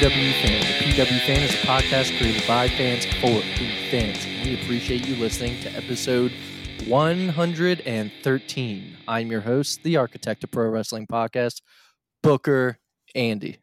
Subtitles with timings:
[0.00, 0.60] PW Fan.
[0.62, 4.24] The PW Fan is a podcast created by fans for the fans.
[4.46, 6.32] We appreciate you listening to episode
[6.86, 8.96] 113.
[9.06, 11.60] I'm your host, the architect of pro wrestling podcast,
[12.22, 12.78] Booker
[13.14, 13.58] Andy.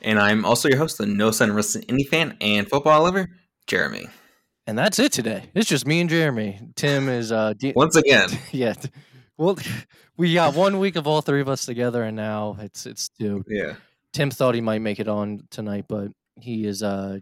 [0.00, 3.28] And I'm also your host, the No Sun Wrestling Indie fan and football lover,
[3.66, 4.06] Jeremy.
[4.66, 5.50] And that's it today.
[5.54, 6.58] It's just me and Jeremy.
[6.74, 8.72] Tim is uh de- Once again, yeah.
[9.36, 9.58] Well,
[10.16, 13.44] we got one week of all three of us together, and now it's it's two.
[13.46, 13.74] yeah.
[14.12, 16.08] Tim thought he might make it on tonight, but
[16.40, 17.18] he is uh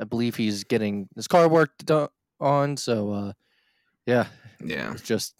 [0.00, 1.90] I believe he's getting his car worked
[2.40, 3.32] on, so uh
[4.06, 4.26] yeah,
[4.62, 4.92] Yeah.
[4.92, 5.34] it's just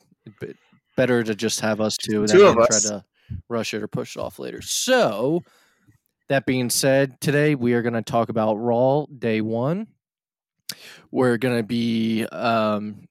[0.97, 3.05] better to just have us two Two than try to
[3.49, 4.63] rush it or push it off later.
[4.63, 5.43] So
[6.29, 9.87] that being said, today we are going to talk about Raw Day 1.
[11.11, 13.07] We're going to be um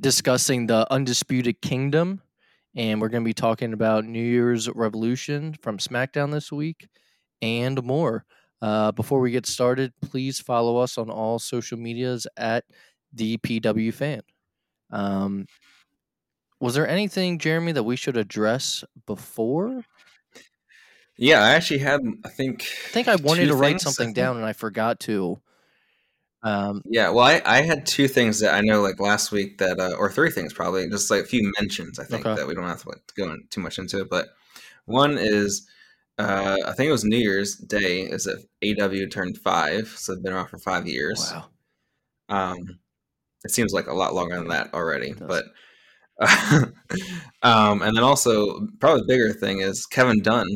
[0.00, 2.20] discussing the Undisputed Kingdom
[2.76, 6.88] and we're going to be talking about New Year's Revolution from SmackDown this week
[7.40, 8.24] and more.
[8.60, 12.64] Uh, before we get started, please follow us on all social medias at
[13.12, 14.20] the PW Fan.
[14.90, 15.46] Um,
[16.60, 19.82] was there anything, Jeremy, that we should address before?
[21.18, 22.62] Yeah, I actually had, I think.
[22.62, 25.40] I think I wanted to write things, something down and I forgot to.
[26.46, 29.80] Um, Yeah, well, I, I had two things that I know, like last week, that,
[29.80, 32.36] uh, or three things probably, just like a few mentions, I think, Okay.
[32.36, 34.00] that we don't have to like, go in too much into.
[34.02, 34.10] It.
[34.10, 34.28] But
[34.84, 35.66] one is,
[36.18, 40.22] uh, I think it was New Year's Day, is that AW turned five, so they've
[40.22, 41.32] been around for five years.
[41.32, 41.46] wow.
[42.28, 42.78] Um,
[43.44, 45.44] it seems like a lot longer than that already, but
[47.42, 50.46] um, and then also probably the bigger thing is Kevin Dunn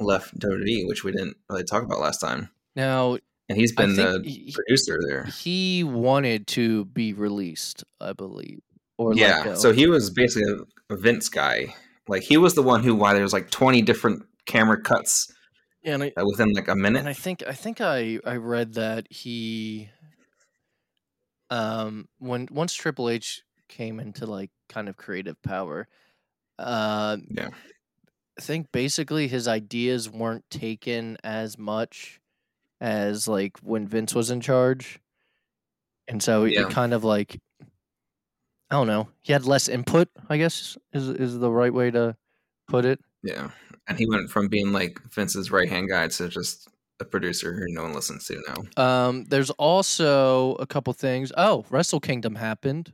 [0.00, 4.20] left WWE, which we didn't really talk about last time, Now, and he's been the
[4.24, 5.24] he- producer there.
[5.24, 8.60] he wanted to be released, I believe.
[8.96, 11.74] Or Yeah, so he was basically a, Vince guy.
[12.06, 15.32] Like he was the one who why there was like twenty different camera cuts
[15.82, 17.00] and I, uh, within like a minute.
[17.00, 19.88] and I think I think I I read that he
[21.50, 25.88] um when once Triple H came into like kind of creative power
[26.58, 27.48] uh Yeah.
[28.38, 32.20] I think basically his ideas weren't taken as much
[32.84, 35.00] as like when Vince was in charge
[36.06, 36.66] and so Yeah.
[36.66, 37.40] it kind of like
[38.70, 42.14] I don't know he had less input I guess is is the right way to
[42.68, 43.50] put it Yeah,
[43.86, 46.68] and he went from being like Vince's right hand guy to just
[47.00, 48.82] a producer who no one listens to now.
[49.08, 51.32] Um, there's also a couple things.
[51.36, 52.92] Oh, Wrestle Kingdom happened,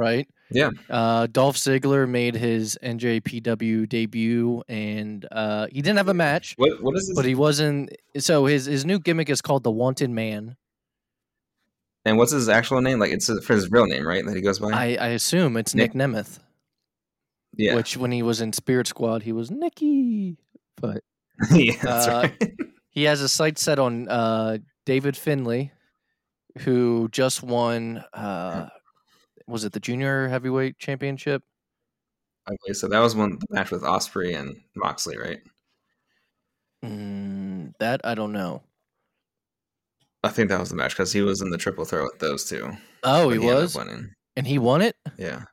[0.00, 0.26] right?
[0.50, 0.70] Yeah.
[0.88, 6.82] Uh, Dolph Ziggler made his NJPW debut, and uh, he didn't have a match, What
[6.82, 7.14] what is this?
[7.14, 7.94] but he wasn't.
[8.18, 10.56] So his his new gimmick is called the Wanted Man.
[12.04, 12.98] and what's his actual name?
[12.98, 14.24] Like it's for his real name, right?
[14.26, 14.70] That he goes by.
[14.70, 16.38] I, I assume it's Nick, Nick- Nemeth,
[17.56, 20.38] yeah, which when he was in Spirit Squad, he was Nicky.
[20.80, 21.04] But
[21.52, 22.52] yeah, that's uh, right.
[22.90, 25.70] he has a sight set on uh, David Finlay,
[26.58, 28.02] who just won.
[29.50, 31.42] Was it the junior heavyweight championship?
[32.48, 35.40] Okay, so that was one the match with Ospreay and Moxley, right?
[36.84, 38.62] Mm, that I don't know.
[40.22, 42.44] I think that was the match because he was in the triple throw with those
[42.48, 42.70] two.
[43.02, 44.10] Oh, but he was, winning.
[44.36, 44.96] and he won it.
[45.18, 45.44] Yeah,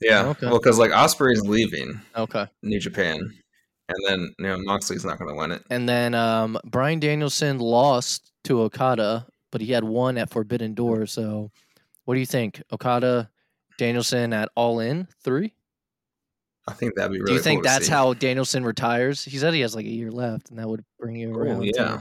[0.00, 0.26] yeah.
[0.26, 0.46] Okay.
[0.46, 3.18] Well, because like Ospreay's leaving Okay, New Japan,
[3.88, 5.62] and then you know Moxley's not going to win it.
[5.70, 11.06] and then um, Bryan Danielson lost to Okada, but he had won at Forbidden Door.
[11.06, 11.50] So,
[12.04, 13.30] what do you think, Okada,
[13.78, 15.54] Danielson at All In three?
[16.66, 17.28] I think that'd be really.
[17.28, 19.22] do you think cool that's how Danielson retires?
[19.24, 21.70] He said he has like a year left, and that would bring you Oh, around.
[21.74, 22.00] yeah.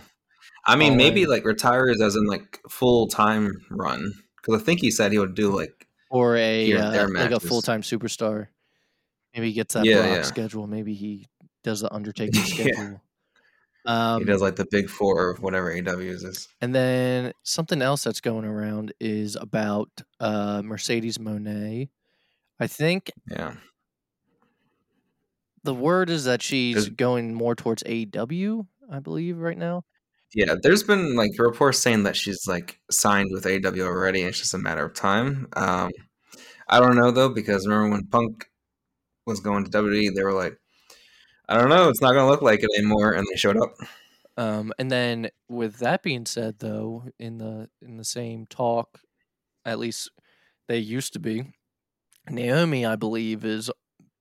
[0.65, 1.29] I mean, All maybe in.
[1.29, 5.35] like retires as in like full time run because I think he said he would
[5.35, 8.47] do like or a uh, like a full time superstar.
[9.33, 10.21] Maybe he gets that Yeah, Brock yeah.
[10.23, 10.67] schedule.
[10.67, 11.27] Maybe he
[11.63, 13.01] does the Undertaker schedule.
[13.85, 16.47] Um, he does like the big four of whatever AWs is.
[16.61, 19.89] And then something else that's going around is about
[20.19, 21.89] uh, Mercedes Moné.
[22.59, 23.55] I think Yeah,
[25.63, 29.83] the word is that she's going more towards AEW, I believe, right now.
[30.33, 30.55] yeah.
[30.61, 34.53] There's been like reports saying that she's like signed with AW already, and it's just
[34.53, 35.47] a matter of time.
[35.55, 35.91] Um,
[36.69, 38.45] I don't know though because remember when Punk
[39.25, 40.57] was going to WWE, they were like,
[41.49, 43.75] I don't know, it's not going to look like it anymore, and they showed up.
[44.37, 48.99] Um, and then with that being said, though, in the in the same talk,
[49.65, 50.09] at least
[50.67, 51.43] they used to be,
[52.29, 53.69] Naomi, I believe, is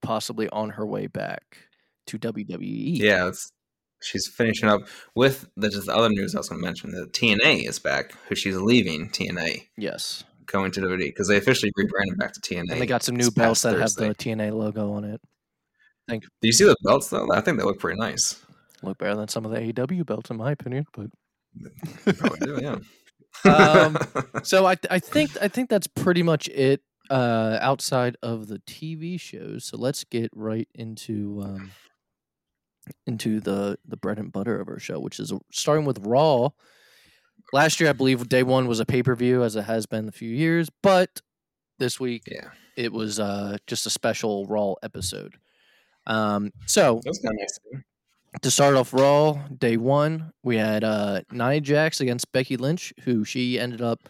[0.02, 1.56] possibly on her way back
[2.08, 2.98] to WWE.
[2.98, 3.52] Yeah, it's,
[4.02, 4.82] she's finishing up
[5.14, 8.12] with the just the other news I was going to mention that TNA is back,
[8.28, 9.68] who she's leaving TNA.
[9.78, 10.24] Yes.
[10.46, 12.72] going to WWE because they officially rebranded back to TNA.
[12.72, 14.08] And they got some new belts that Thursday.
[14.08, 15.20] have the TNA logo on it.
[16.08, 17.28] Do you see the belts though?
[17.32, 18.44] I think they look pretty nice.
[18.82, 20.86] Look better than some of the AEW belts, in my opinion.
[20.92, 21.06] But
[22.16, 22.76] Probably do, yeah.
[23.44, 23.96] Um,
[24.42, 29.18] so I I think I think that's pretty much it uh, outside of the TV
[29.18, 29.64] shows.
[29.64, 31.70] So let's get right into um,
[33.06, 36.50] into the the bread and butter of our show, which is starting with Raw.
[37.54, 40.08] Last year, I believe day one was a pay per view, as it has been
[40.08, 41.22] a few years, but
[41.78, 45.38] this week yeah, it was uh, just a special Raw episode.
[46.06, 47.58] Um, so that was kind of nice.
[48.42, 53.24] to start off Raw, day one, we had uh, Nia Jax against Becky Lynch, who
[53.24, 54.08] she ended up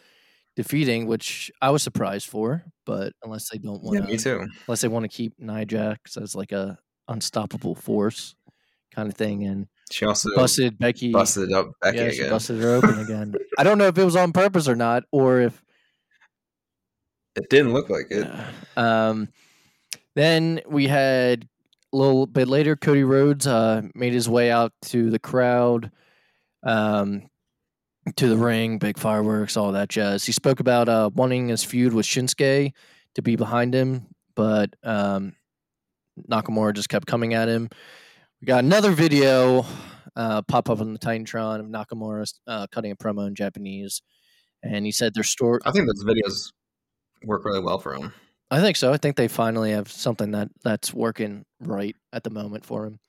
[0.57, 2.65] defeating, which I was surprised for.
[2.87, 4.47] But unless they don't want Yeah, me too.
[4.67, 6.79] unless they want to keep Nia Jax as like a
[7.09, 8.35] unstoppable force
[8.95, 12.31] kind of thing, and She also busted Becky, busted up Becky yeah, again.
[12.31, 13.35] busted her open again.
[13.59, 15.63] I don't know if it was on purpose or not, or if
[17.37, 18.27] It didn't look like it.
[18.27, 18.51] Yeah.
[18.77, 19.29] Um,
[20.15, 21.47] then we had
[21.93, 25.91] a little bit later, Cody Rhodes uh, made his way out to the crowd,
[26.63, 27.29] um,
[28.17, 30.25] to the ring, big fireworks, all that jazz.
[30.25, 32.73] He spoke about uh, wanting his feud with Shinsuke
[33.15, 35.35] to be behind him, but um,
[36.29, 37.69] Nakamura just kept coming at him.
[38.41, 39.65] We got another video
[40.17, 44.03] uh, pop up on the Titantron of Nakamura uh, cutting a promo in Japanese,
[44.63, 45.61] and he said their story.
[45.65, 46.53] I think those videos
[47.25, 48.13] work really well for him.
[48.53, 48.93] I think so.
[48.93, 53.01] I think they finally have something that that's working right at the moment for him.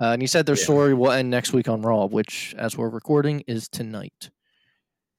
[0.00, 0.62] Uh, and he said their Yeah.
[0.62, 4.30] story will end next week on Raw, which, as we're recording, is tonight.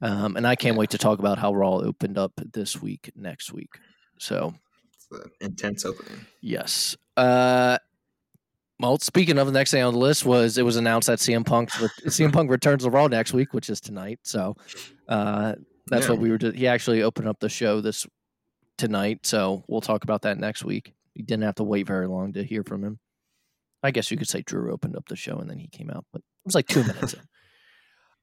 [0.01, 0.79] Um, and I can't Yeah.
[0.79, 3.69] wait to talk about how Raw opened up this week, next week.
[4.17, 4.53] So
[5.41, 6.25] intense opening.
[6.41, 6.95] yes.
[7.17, 7.77] Uh,
[8.79, 11.43] well, speaking of the next thing on the list was it was announced that CM
[11.45, 14.19] Punk CM Punk returns to Raw next week, which is tonight.
[14.23, 14.55] So
[15.09, 15.55] uh,
[15.87, 16.11] that's Yeah.
[16.11, 16.37] what we were.
[16.37, 18.07] do- He actually opened up the show this
[18.79, 20.93] tonight, so we'll talk about that next week.
[21.13, 22.99] You didn't have to wait very long to hear from him.
[23.83, 26.05] I guess you could say Drew opened up the show and then he came out,
[26.11, 27.13] but it was like two minutes.
[27.13, 27.19] in.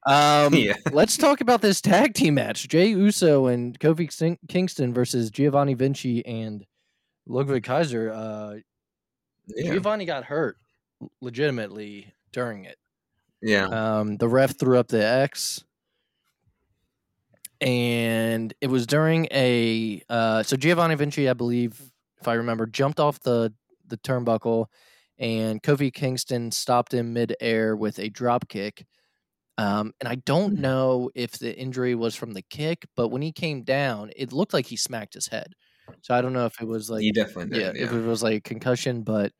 [0.08, 4.94] Um, yeah, let's talk about this tag team match: Jey Uso and Kofi Sing- Kingston
[4.94, 6.64] versus Giovanni Vinci and
[7.26, 8.12] Ludwig Kaiser.
[8.12, 8.54] Uh,
[9.48, 10.58] yeah, Giovanni got hurt
[11.20, 12.76] legitimately during it.
[13.42, 13.64] yeah.
[13.66, 15.64] Um, the ref threw up the X,
[17.66, 20.02] and it was during a.
[20.08, 23.52] Uh, so Giovanni Vinci, I believe, if I remember, jumped off the
[23.86, 24.66] the turnbuckle,
[25.18, 28.86] and Kofi Kingston stopped him midair with a drop kick.
[29.58, 30.62] Um, and I don't Hmm.
[30.62, 34.54] know if the injury was from the kick, but when he came down, it looked
[34.54, 35.54] like he smacked his head.
[36.02, 37.76] So I don't know if it was like he definitely yeah, did.
[37.84, 39.32] if it was like concussion, but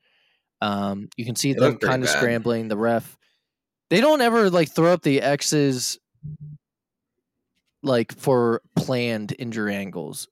[0.61, 2.17] um, you can see It them kind of bad.
[2.19, 2.67] scrambling.
[2.69, 3.17] The ref,
[3.89, 5.99] they don't ever like throw up the X's
[7.83, 10.27] like for planned injury angles,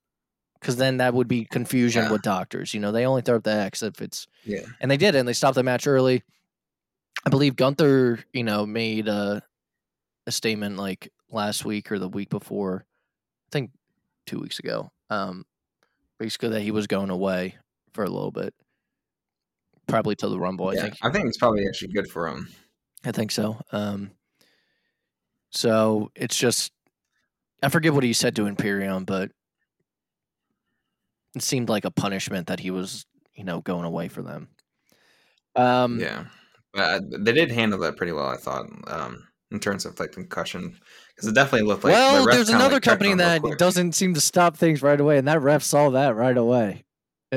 [0.59, 2.11] because then that would be confusion Yeah.
[2.11, 2.73] with doctors.
[2.73, 5.27] You know, they only throw up the X if it's, yeah, and they did, and
[5.27, 6.23] they stopped the match early.
[7.25, 9.41] I believe Gunther, you know, made a
[10.27, 12.85] a statement like last week or the week before,
[13.47, 13.71] I think
[14.25, 14.91] two weeks ago.
[15.09, 15.45] Um,
[16.17, 17.55] basically that he was going away
[17.93, 18.53] for a little bit,
[19.87, 20.69] probably till the Rumble.
[20.69, 20.95] I think.
[21.03, 22.47] I think it's probably actually good for him.
[23.03, 23.61] I think so.
[23.71, 24.11] Um,
[25.51, 26.71] so it's just,
[27.65, 29.31] I forget what he said to Imperium, but
[31.35, 34.49] it seemed like a punishment that he was, you know, going away for them.
[35.55, 36.25] Um, Yeah,
[36.77, 38.27] uh, they did handle that pretty well.
[38.27, 40.77] I thought, um, in terms of like concussion,
[41.15, 41.93] because it definitely looked like.
[41.93, 45.27] well, ref there's another like, company that doesn't seem to stop things right away, and
[45.27, 46.83] that ref saw that right away.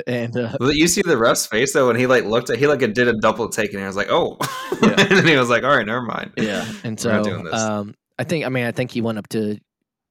[0.07, 2.81] And uh, you see the ref's face though when he like looked at he like
[2.81, 4.37] did a double take and he was like, "Oh,"
[4.83, 4.95] Yeah.
[4.99, 7.55] and then he was like, "All right, never mind." yeah, and so doing this.
[7.55, 9.59] um, I think, I mean, I think he went up to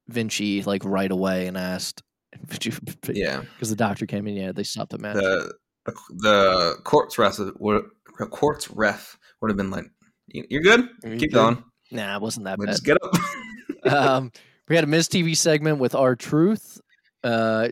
[0.08, 2.02] Vinci like right away and asked,
[3.12, 3.40] yeah.
[3.54, 5.16] Because the doctor came in, yeah, they stopped the match.
[5.16, 5.52] The
[5.86, 7.84] the, the courts ref would
[8.30, 9.86] courts ref would have been like,
[10.26, 10.88] "You- "You're good.
[11.04, 11.32] You Keep good?
[11.32, 11.64] going.
[11.90, 12.68] Nah, it wasn't that bad.
[12.68, 13.14] just get up."
[13.92, 14.32] um,
[14.68, 16.80] we had a Miz TV segment with R-Truth.
[17.24, 17.68] Uh,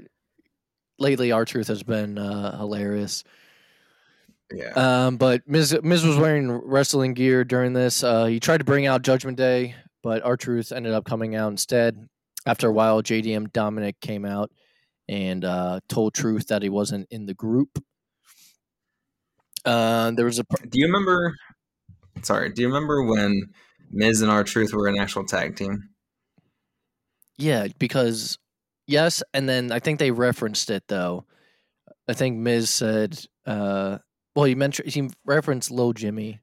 [0.99, 3.23] lately, R-Truth has been uh, hilarious.
[4.53, 4.71] yeah.
[5.07, 8.03] Um, but Miz Miz was wearing wrestling gear during this.
[8.03, 12.09] Uh, he tried to bring out Judgment Day, but R-Truth ended up coming out instead.
[12.47, 14.51] After a while, JDM Dominic came out
[15.09, 17.83] and uh, told Truth that he wasn't in the group.
[19.65, 21.35] Uh, there was a pr- do you remember?
[22.23, 22.51] Sorry.
[22.51, 23.51] Do you remember when
[23.91, 25.91] Miz and R-Truth were an actual tag team?
[27.37, 28.39] Yeah, because
[28.87, 31.27] yes, and then I think they referenced it though.
[32.09, 33.99] I think Miz said, uh,
[34.35, 36.41] well, he mentioned he referenced Low Jimmy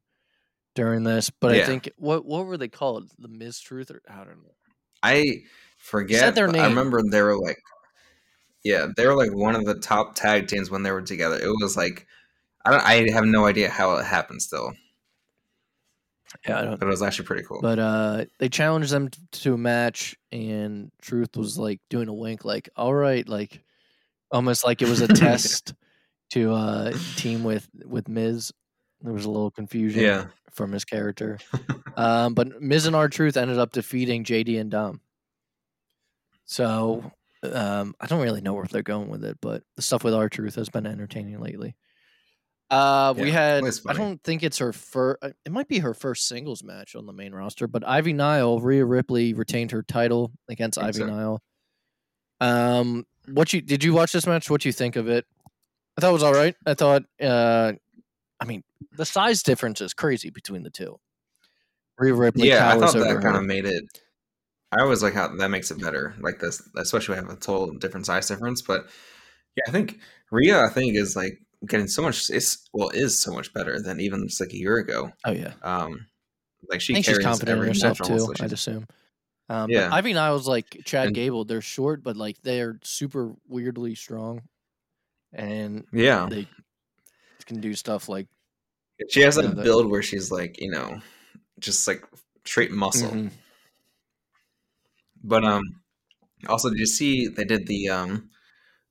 [0.76, 3.10] during this, but I think what what were they called?
[3.18, 4.56] The Miz Truth or I don't know.
[5.02, 5.44] I
[5.84, 6.34] forget.
[6.34, 7.62] their but I remember they were like,
[8.64, 11.36] yeah, they were like one of the top tag teams when they were together.
[11.36, 12.08] It was like,
[12.66, 14.42] I don't, I have no idea how it happened.
[14.42, 14.74] Still,
[16.48, 16.80] Yeah, I don't.
[16.80, 17.60] But it was actually pretty cool.
[17.62, 22.46] But uh, they challenged them to a match, and Truth was like doing a wink,
[22.46, 23.62] like, "All right," like
[24.32, 25.74] almost like it was a test
[26.32, 28.54] to uh team with with Miz.
[29.02, 30.28] There was a little confusion yeah.
[30.52, 31.40] from his character,
[31.98, 35.02] um, but Miz and R-Truth ended up defeating JD and Dom.
[36.46, 37.12] So
[37.44, 40.56] um, I don't really know where they're going with it, but the stuff with R-Truth
[40.56, 41.76] has been entertaining lately.
[42.70, 45.20] Uh, we had I don't think it's her first.
[45.46, 47.68] It might be her first singles match on the main roster.
[47.68, 51.06] But Ivy Nile, Rhea Ripley retained her title against Ivy so.
[51.06, 51.42] Nile.
[52.42, 54.50] Um, what you did you watch this match?
[54.50, 55.26] What do you think of it?
[55.98, 56.56] I thought it was all right.
[56.66, 57.04] I thought.
[57.22, 57.74] Uh,
[58.40, 58.64] I mean,
[58.98, 61.00] the size difference is crazy between the two.
[62.00, 63.84] Rhea Ripley yeah, I thought over that kind of made it.
[64.78, 66.16] I always like how that makes it better.
[66.20, 68.62] Like this, especially have a total different size difference.
[68.62, 68.88] But
[69.56, 70.00] yeah, I think
[70.32, 72.30] Rhea, I think is like getting so much.
[72.30, 75.12] It's well, is so much better than even just like a year ago.
[75.26, 75.54] Oh yeah.
[75.64, 76.06] Um,
[76.70, 78.34] like she I think she's carries confident in herself too.
[78.40, 78.88] I'd assume.
[79.50, 79.90] Um, Yeah.
[79.90, 81.44] but Ivy Niles like Chad And- Gable.
[81.46, 84.42] They're short, but like they're super weirdly strong,
[85.34, 86.48] and yeah, they
[87.46, 88.28] can do stuff like
[89.10, 91.02] she has a build where she's like you know,
[91.60, 92.04] just like
[92.46, 93.10] straight muscle.
[93.12, 93.32] Mhm.
[95.24, 95.64] But um,
[96.48, 98.30] also did you see they did the um,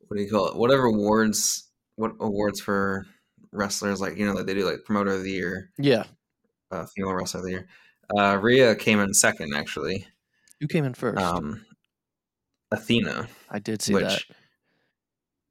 [0.06, 0.56] what do you call it?
[0.56, 3.06] Whatever awards, what awards for
[3.52, 6.04] wrestlers like you know like they do like promoter of the year, yeah.
[6.70, 7.68] uh, female wrestler of the year.
[8.16, 10.06] Uh, Rhea came in second actually.
[10.60, 11.20] Who came in first?
[11.20, 11.64] Um,
[12.70, 14.22] Athena, I did see which that.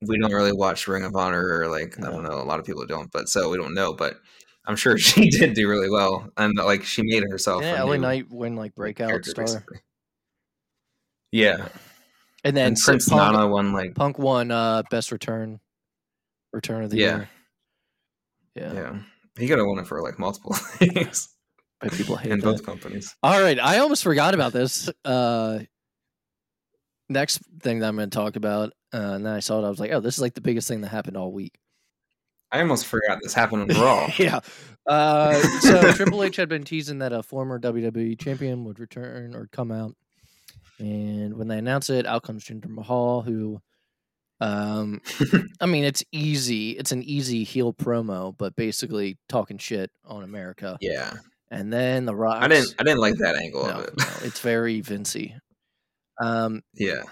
[0.01, 2.65] we don't really watch Ring of Honor or like I don't know a lot of
[2.65, 3.93] people don't, but so we don't know.
[3.93, 4.15] But
[4.65, 7.61] I'm sure she did do really well, and like she made herself.
[7.61, 9.79] Yeah, LA new, Knight win like like, breakout star, basically.
[11.31, 11.67] Yeah,
[12.43, 15.59] and then and so Prince Punk, Nana won like Punk won uh, best return,
[16.53, 17.15] return of the Yeah.
[17.17, 17.29] year.
[18.55, 19.00] Yeah, yeah.
[19.39, 21.29] He could have won it for like multiple things
[21.79, 22.45] but people hate in that.
[22.45, 23.15] both companies.
[23.23, 24.89] All right, I almost forgot about this.
[25.03, 25.59] Uh,
[27.09, 29.65] next thing that I'm going to talk about, uh, and then I saw it.
[29.65, 31.57] I was like, oh, this is like the biggest thing that happened all week.
[32.51, 34.11] I almost forgot this happened on Raw.
[34.17, 34.41] yeah.
[34.85, 39.47] Uh, so Triple H had been teasing that a former WWE champion would return or
[39.51, 39.95] come out,
[40.81, 43.61] and when they announce it, out comes Jinder Mahal, who,
[44.39, 45.01] um,
[45.61, 46.71] I mean, it's easy.
[46.71, 50.77] It's an easy heel promo, but basically talking shit on America.
[50.81, 51.13] yeah,
[51.51, 52.41] And then the Rock.
[52.41, 52.73] I didn't.
[52.79, 53.93] I didn't like that angle No, of it.
[53.97, 55.35] no, it's very Vincey.
[56.21, 57.03] Um, yeah,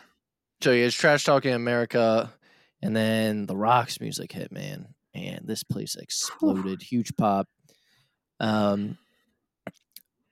[0.62, 2.32] so he was trash talking America,
[2.82, 7.48] and then the Rock's music hit, man, and this place exploded, huge pop.
[8.40, 8.98] Um,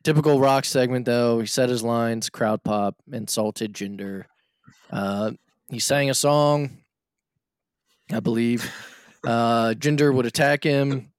[0.07, 1.41] typical Rock segment though.
[1.41, 4.23] He said his lines, crowd pop, insulted Jinder.
[4.89, 5.31] Uh,
[5.69, 6.77] he sang a song,
[8.11, 8.71] I believe.
[9.25, 11.11] Uh, Jinder would attack him.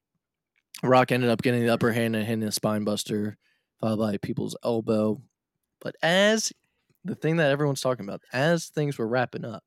[0.82, 3.36] Rock ended up getting the upper hand and hitting a spine buster,
[3.80, 5.20] followed by people's elbow.
[5.82, 6.50] But as
[7.04, 9.62] the thing that everyone's talking about, as things were wrapping up,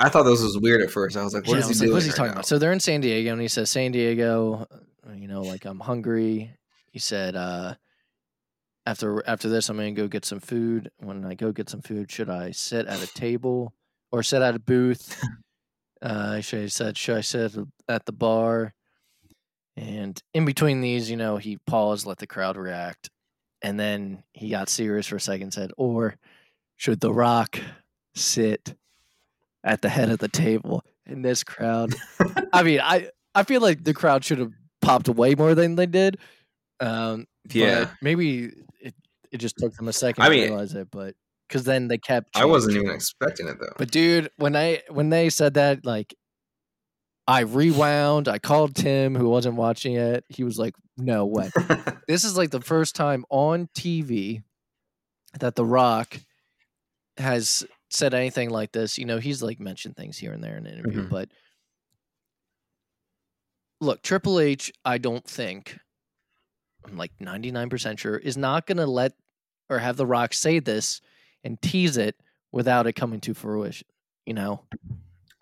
[0.00, 1.16] I thought this was weird at first.
[1.16, 2.32] I was like, "What yeah, is he like, doing?" What's he right talking now?
[2.32, 2.46] about?
[2.46, 4.66] So they're in San Diego, and he says, "San Diego,
[5.06, 6.57] uh, you know, like I'm hungry."
[6.90, 7.74] He said, uh,
[8.86, 10.90] "After after this, I'm gonna go get some food.
[10.98, 13.74] When I go get some food, should I sit at a table
[14.10, 15.20] or sit at a booth?"
[16.02, 17.56] uh, should he said, "Should I sit
[17.88, 18.74] at the bar?"
[19.76, 23.10] And in between these, you know, he paused, let the crowd react,
[23.62, 25.52] and then he got serious for a second.
[25.52, 26.16] Said, "Or
[26.76, 27.60] should The Rock
[28.14, 28.74] sit
[29.62, 31.94] at the head of the table?" In this crowd,
[32.52, 35.86] I mean, I I feel like the crowd should have popped way more than they
[35.86, 36.18] did.
[36.80, 38.94] Um, yeah, maybe it
[39.32, 41.14] it just took them a second I to mean- realize it, but
[41.48, 42.36] because then they kept.
[42.36, 43.72] I wasn't even expecting it though.
[43.78, 46.14] But dude, when I when they said that, like,
[47.26, 48.28] I rewound.
[48.28, 50.24] I called Tim, who wasn't watching it.
[50.28, 51.50] He was like, "No way."
[52.08, 54.42] this is like the first time on TV
[55.40, 56.18] that The Rock
[57.18, 58.98] has said anything like this.
[58.98, 61.10] You know, he's like mentioned things here and there in an interview, Mhm.
[61.10, 61.28] but
[63.80, 65.78] look, Triple H, I don't think,
[66.86, 69.12] I'm like 99% sure, is not going to let
[69.70, 71.00] or have The Rock say this
[71.44, 72.16] and tease it
[72.52, 73.86] without it coming to fruition,
[74.24, 74.62] you know,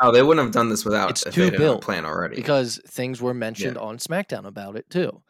[0.00, 2.36] oh, they wouldn't have done this without It's too they didn't a built, plan already.
[2.36, 5.22] because things were mentioned on SmackDown about it too.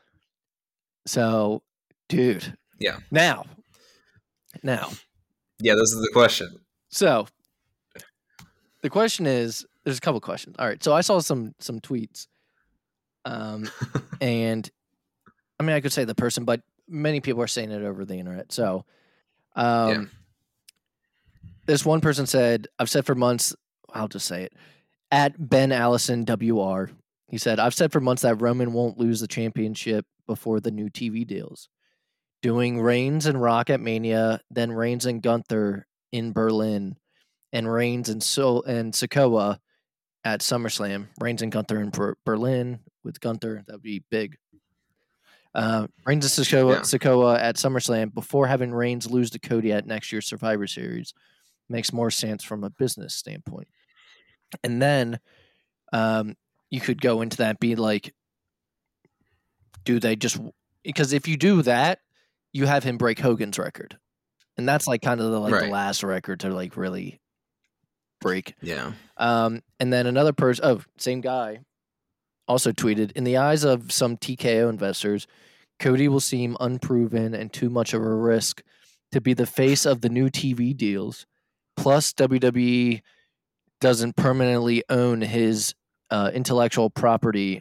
[1.06, 1.62] So,
[2.08, 2.56] dude.
[2.78, 2.98] Yeah.
[3.10, 3.44] Now,
[4.62, 4.90] now,
[5.60, 6.58] yeah, this is the question.
[6.88, 7.28] So
[8.82, 10.56] the question is there's a couple questions.
[10.58, 10.82] All right.
[10.82, 12.26] So I saw some some tweets.
[13.24, 13.70] Um
[14.20, 14.68] and
[15.58, 18.14] I mean I could say the person, but many people are saying it over the
[18.16, 18.52] internet.
[18.52, 18.84] So
[19.54, 20.04] um Yeah.
[21.66, 23.54] this one person said, I've said for months,
[23.92, 24.52] I'll just say it.
[25.10, 26.90] At Ben Allison WR.
[27.28, 30.88] He said, I've said for months that Roman won't lose the championship before the new
[30.88, 31.68] TV deals.
[32.42, 36.96] Doing Reigns and Rock at Mania, then Reigns and Gunther in Berlin,
[37.52, 39.58] and Reigns and so and Sikoa
[40.24, 41.06] at SummerSlam.
[41.20, 43.64] Reigns and Gunther in Ber- Berlin with Gunther.
[43.66, 44.36] That would be big.
[45.56, 46.80] Uh, Reigns and Sikoa, Yeah.
[46.80, 51.14] Sikoa at SummerSlam before having Reigns lose to Cody at next year's Survivor Series
[51.70, 53.66] makes more sense from a business standpoint.
[54.62, 55.18] And then
[55.94, 56.36] um,
[56.70, 58.14] you could go into that be like,
[59.84, 60.38] do they just
[60.82, 62.00] because if you do that,
[62.52, 63.96] you have him break Hogan's record,
[64.58, 67.20] and that's like kind of the like the last record to like really
[68.20, 68.54] break.
[68.60, 68.92] Yeah.
[69.16, 71.60] Um, and then another person, oh, same guy,
[72.48, 75.26] also tweeted In the eyes of some TKO investors,
[75.78, 78.62] Cody will seem unproven and too much of a risk
[79.12, 81.26] to be the face of the new TV deals.
[81.76, 83.02] Plus, WWE
[83.80, 85.74] doesn't permanently own his
[86.10, 87.60] uh, intellectual property,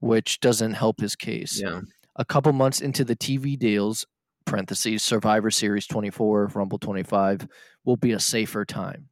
[0.00, 1.60] which doesn't help his case.
[1.62, 1.80] Yeah.
[2.16, 4.06] A couple months into the TV deals,
[4.44, 7.48] parentheses, Survivor Series 24, Rumble 25,
[7.84, 9.08] will be a safer time.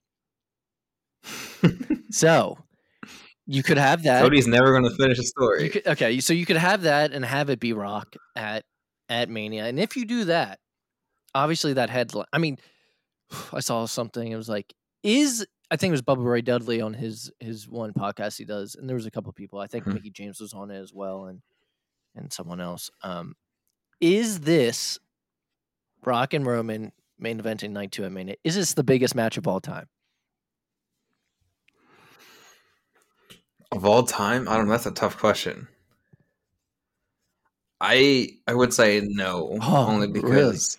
[2.10, 2.63] So
[3.46, 4.22] you could have that.
[4.22, 5.68] Cody's never going to finish a story.
[5.68, 8.64] could, okay, so you could have that and have it be Rock at
[9.08, 10.60] at Mania, and if you do that,
[11.34, 12.26] obviously that headline.
[12.32, 12.58] I mean,
[13.52, 14.30] I saw something.
[14.32, 14.72] It was like,
[15.02, 18.74] is I think it was Bubba Ray Dudley on his his one podcast he does,
[18.74, 19.58] and there was a couple people.
[19.58, 19.94] I think Hmm.
[19.94, 21.42] Mickie James was on it as well, and
[22.14, 22.90] and someone else.
[23.02, 23.34] Um,
[24.00, 24.98] is this
[26.04, 28.36] Rock and Roman main eventing night two at Mania?
[28.44, 29.88] Is this the biggest match of all time?
[33.74, 34.72] Of all time, I don't know.
[34.72, 35.68] That's a tough question.
[37.80, 40.20] I I would say no, Oh, only really?
[40.22, 40.78] because.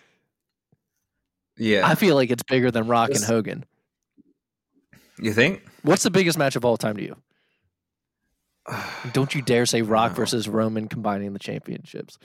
[1.58, 3.64] Yeah, I feel like it's bigger than Rock and Hogan.
[5.18, 5.62] you think?
[5.82, 7.16] What's the biggest match of all time to you?
[9.12, 10.16] Don't you dare say Rock No.
[10.16, 12.18] versus Roman combining the championships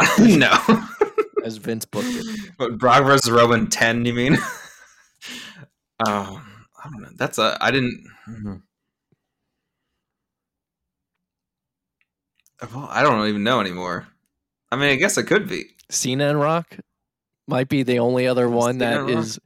[0.18, 0.52] no.
[1.44, 2.26] as Vince booked it.
[2.58, 4.04] But Brock versus Roman ten?
[4.04, 4.36] You mean?
[6.06, 6.42] Oh,
[6.84, 7.08] I don't know.
[7.16, 7.56] That's a.
[7.60, 8.02] I didn't.
[8.26, 8.54] Hmm.
[12.74, 14.06] Well, I don't even know anymore.
[14.72, 15.64] I mean, I guess it could be.
[15.90, 16.76] Cena and Rock
[17.46, 19.38] might be the only other one Cena that is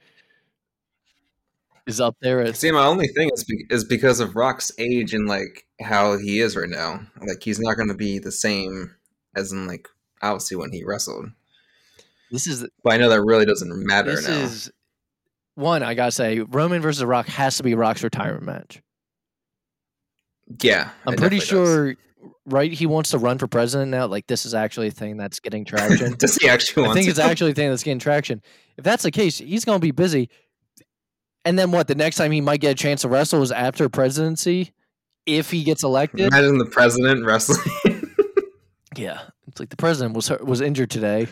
[1.87, 5.27] is up there See, my only thing is be- is because of Rock's age and
[5.29, 7.01] like how he is right now.
[7.20, 8.94] Like he's not going to be the same
[9.35, 9.88] as in like
[10.23, 11.31] obviously when he wrestled.
[12.31, 14.35] this is But I know that really doesn't matter this now.
[14.40, 14.70] is
[15.57, 18.83] one I gotta say Roman versus Rock has to be Rock's retirement match.
[20.62, 22.03] yeah, I'm pretty sure does.
[22.46, 22.72] Right?
[22.72, 24.06] He wants to run for president now.
[24.06, 26.14] Like this is actually a thing that's getting traction.
[26.18, 26.87] Does he actually?
[26.87, 27.11] I think to?
[27.11, 28.42] it's actually a thing that's getting traction.
[28.76, 30.28] If that's the case, he's going to be busy.
[31.44, 31.88] And then what?
[31.88, 34.72] The next time he might get a chance to wrestle is after presidency,
[35.26, 36.20] if he gets elected.
[36.20, 37.61] Imagine the president wrestling.
[38.96, 41.28] Yeah, it's like the president was was injured today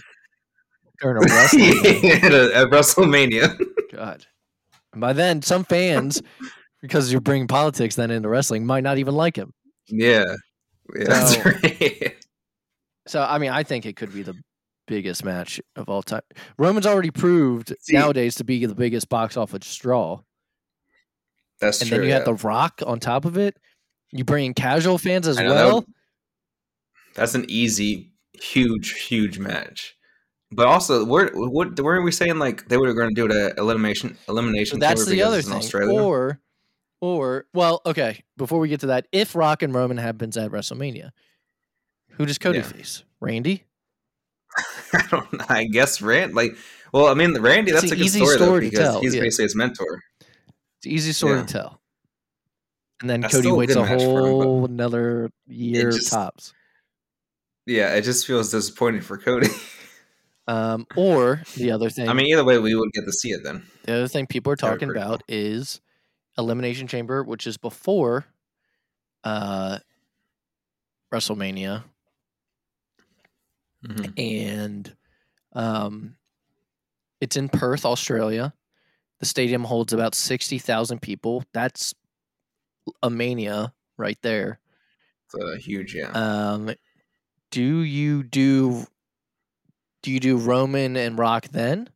[1.01, 2.13] during a wrestling.
[2.23, 3.59] at, a, at WrestleMania.
[3.93, 4.27] God.
[4.93, 6.23] And by then, some fans,
[6.81, 9.53] because you're bringing politics then into wrestling, might not even like him.
[9.89, 10.37] Yeah,
[10.97, 12.15] yeah, that's So- right.
[13.07, 14.35] So, I mean, I think it could be the
[14.87, 16.21] biggest match of all time.
[16.59, 20.21] Roman's already proved See- nowadays to be the biggest box office draw.
[21.59, 21.97] That's and true.
[21.97, 22.17] And then you yeah.
[22.27, 23.57] have The Rock on top of it.
[24.13, 25.75] You bring in casual fans as know, that well.
[25.77, 25.87] would-
[27.15, 29.97] That's an easy, huge, huge match.
[30.53, 33.57] But also, where what weren't we saying like they were going to do it at
[33.59, 34.81] elimination elimination?
[34.81, 35.55] So that's the other thing.
[35.55, 35.99] Australia?
[35.99, 36.41] Or,
[37.01, 38.23] or well, okay.
[38.37, 41.11] Before we get to that, if Rock and Roman happens at WrestleMania,
[42.11, 42.65] who does Cody Yeah.
[42.65, 43.05] face?
[43.21, 43.65] Randy.
[44.93, 45.33] I don't.
[45.33, 45.45] know.
[45.49, 46.35] I guess Rand.
[46.35, 46.57] Like,
[46.93, 47.71] well, I mean, Randy.
[47.73, 49.21] It's That's a good easy story, though, story to because tell, he's yeah.
[49.21, 50.03] basically his mentor.
[50.79, 51.43] It's an easy story Yeah.
[51.47, 51.81] to tell.
[53.01, 56.53] And then That's Cody a waits a match for him, whole another year just- tops.
[57.67, 59.49] Yeah, it just feels disappointing for Cody.
[60.49, 63.45] Um, or the other thing, I mean, either way, we would get to see it
[63.45, 63.67] then.
[63.85, 65.83] the other thing people are That would be talking about is
[66.39, 68.27] Elimination Chamber, which is before
[69.25, 69.79] uh,
[71.13, 71.85] WrestleMania,
[73.85, 74.13] Mhm.
[74.19, 74.97] and
[75.53, 76.17] um,
[77.21, 78.55] it's in Perth, Australia.
[79.21, 81.45] The stadium holds about sixty thousand people.
[81.53, 81.95] That's
[83.03, 84.61] a mania right there.
[85.27, 86.11] It's a huge, yeah.
[86.13, 86.71] Um,
[87.51, 88.87] do you do
[90.03, 91.91] do you do Roman and Rock then,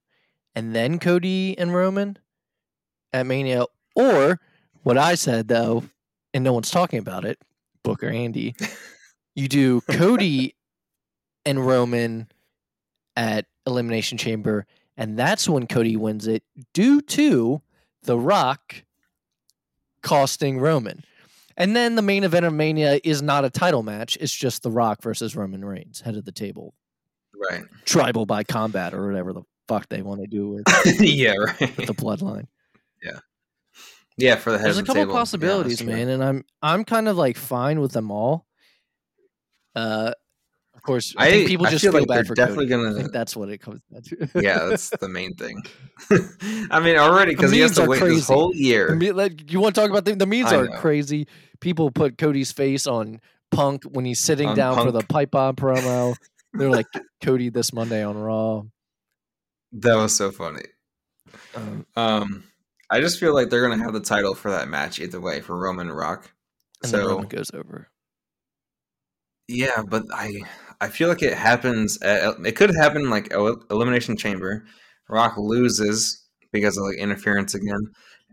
[0.55, 2.19] and then Cody and Roman
[3.13, 4.41] at Mania, or
[4.83, 5.85] what I said though,
[6.35, 7.39] and no one's talking about it,
[7.85, 8.55] Booker Andy,
[9.35, 10.55] you do Cody
[11.45, 12.29] and Roman
[13.17, 16.43] at Elimination Chamber, and that's when Cody wins it
[16.75, 17.61] due to
[18.05, 18.83] The Rock
[20.03, 21.05] costing Roman.
[21.57, 24.17] And then the main event of Mania is not a title match.
[24.21, 26.75] It's just The Rock versus Roman Reigns, head of the table,
[27.51, 27.65] Right.
[27.85, 30.65] tribal by combat or whatever the fuck they want to do with,
[31.01, 31.35] yeah.
[31.35, 31.61] Right.
[31.77, 32.47] with the bloodline.
[34.19, 34.37] Yeah.
[34.37, 35.15] For the head There's a couple table.
[35.15, 35.87] Possibilities, true.
[35.87, 38.47] man, and I'm I'm kind of like fine with them all.
[39.75, 40.13] Uh,
[40.75, 42.83] of course, I, I, think people I just feel feel like bad for definitely Cody.
[42.85, 42.95] Gonna.
[42.97, 44.29] think that's what it comes down to.
[44.43, 45.63] yeah, that's the main thing.
[46.73, 48.17] I mean, already because he has to wait crazy.
[48.17, 48.93] this whole year.
[48.97, 51.29] me- like, you want to talk about the, the memes are crazy.
[51.61, 53.21] People put Cody's face on
[53.53, 56.17] Punk when he's sitting On down for the pipe bomb promo.
[56.53, 56.87] They're like
[57.23, 58.65] Cody this Monday on Raw.
[59.73, 60.65] That was so funny.
[61.55, 62.45] Um, Um,
[62.93, 65.57] I just feel like they're gonna have the title for that match either way for
[65.57, 66.31] Roman and Rock.
[66.83, 67.89] and So Roman goes over.
[69.49, 70.43] yeah, but I
[70.81, 72.01] I feel like it happens.
[72.03, 74.65] At, it could happen like El- Elimination Chamber.
[75.09, 77.81] Rock loses because of like interference again,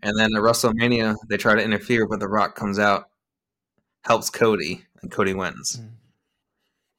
[0.03, 3.05] and then at WrestleMania they try to interfere, but The Rock comes out,
[4.03, 5.77] helps Cody, and Cody wins.
[5.81, 5.91] Mm.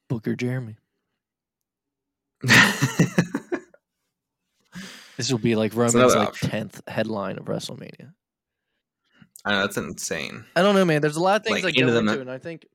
[0.09, 0.77] Booker Jeremy.
[5.21, 6.49] This will be like Roman's like option.
[6.49, 8.11] tenth headline of WrestleMania.
[9.45, 10.45] I know that's insane.
[10.55, 11.01] I don't know, man.
[11.01, 12.65] There's a lot of things Like, that go into into and I think,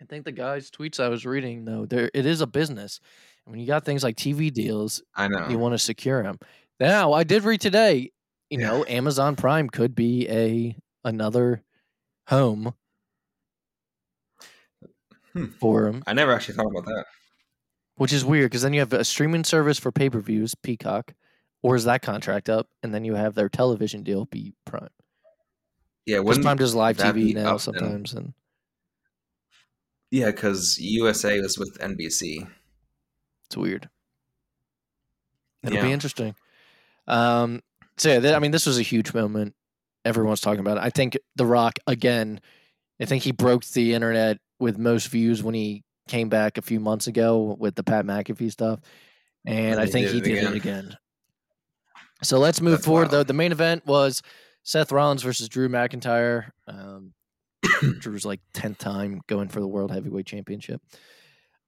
[0.00, 2.98] I think the guys' tweets I was reading though, there it is a business.
[3.44, 5.48] And when you got things like TV deals, I know.
[5.50, 6.38] you want to secure them.
[6.78, 8.10] Now, I did read today,
[8.48, 8.68] you Yeah.
[8.68, 11.62] know, Amazon Prime could be a another
[12.28, 12.72] home
[15.34, 15.44] Hmm.
[15.60, 17.04] for them, I never actually thought about that.
[17.96, 21.14] which is weird because then you have a streaming service for pay per views, Peacock,
[21.62, 22.68] or is that contract up?
[22.82, 24.88] And then you have their television deal be Prime.
[26.06, 28.32] Yeah, wouldn't Prime does live TV now sometimes, and
[30.10, 32.48] yeah, because USA was with NBC.
[33.46, 33.88] it's weird.
[35.62, 36.34] It'll be interesting.
[37.06, 37.62] Um,
[37.96, 39.54] so yeah, I mean, this was a huge moment.
[40.04, 40.82] Everyone's talking about it.
[40.82, 42.40] I think The Rock again.
[43.00, 46.80] I think he broke the internet with most views when he came back a few
[46.80, 48.80] months ago with the Pat McAfee stuff,
[49.46, 50.96] and And I think did he did it again.
[52.22, 53.02] So let's move That's forward.
[53.02, 53.10] wild.
[53.12, 54.22] Though the main event was
[54.62, 56.50] Seth Rollins versus Drew McIntyre.
[56.66, 57.12] Um,
[58.00, 60.80] Drew's like tenth time going for the World Heavyweight Championship.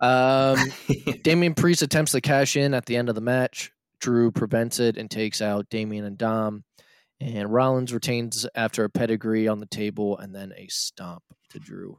[0.01, 0.59] Um,
[1.23, 3.73] Damian Priest attempts to cash in at the end of the match.
[4.01, 6.65] Drew prevents it and takes out Damian and Dom.
[7.21, 11.99] And Rollins retains after a pedigree on the table and then a stomp to Drew.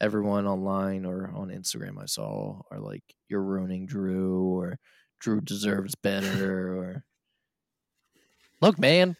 [0.00, 4.78] Everyone online or on Instagram I saw are like, "You're ruining Drew," or
[5.20, 7.04] "Drew deserves better," or
[8.60, 9.16] "Look, man,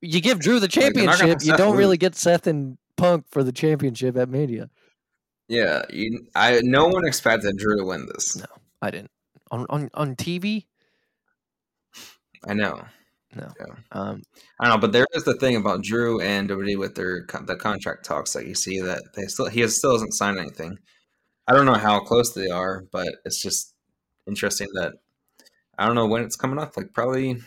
[0.00, 3.26] you give Drew the they're not gonna championship, you don't really get Seth and Punk
[3.30, 4.70] for the championship at Mania."
[5.50, 8.36] yeah, you, I no one expected Drew to win this.
[8.36, 8.46] No.
[8.80, 9.10] I didn't
[9.50, 10.66] on on on TV.
[12.46, 12.84] I know.
[13.34, 13.48] No.
[13.58, 13.74] Yeah.
[13.90, 14.22] Um,
[14.60, 17.56] I don't know, but there is the thing about Drew and WWE with their the
[17.56, 20.78] contract talks that you see that they still he has, still hasn't signed anything.
[21.48, 23.74] I don't know how close they are, but it's just
[24.28, 24.94] interesting that
[25.76, 26.76] I don't know when it's coming up.
[26.76, 27.38] Like probably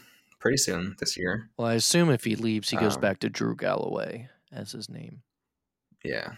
[0.44, 1.50] pretty soon this year.
[1.58, 4.90] well, I assume if he leaves, he goes Um, back to Drew Galloway as his
[4.90, 5.24] name.
[6.04, 6.34] Yeah,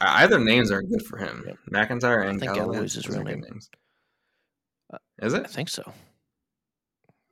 [0.00, 1.42] either names aren't good for him.
[1.46, 1.56] Yep.
[1.72, 3.40] McIntyre and I think Galloway, Galloway's his real name.
[3.40, 3.70] names.
[4.92, 5.44] Uh, Is it?
[5.44, 5.82] I think so.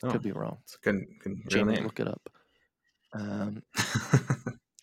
[0.03, 0.59] Oh, Could be wrong.
[0.65, 1.85] It's a good, good real Jamie, name.
[1.85, 2.29] look it up.
[3.15, 3.63] Um,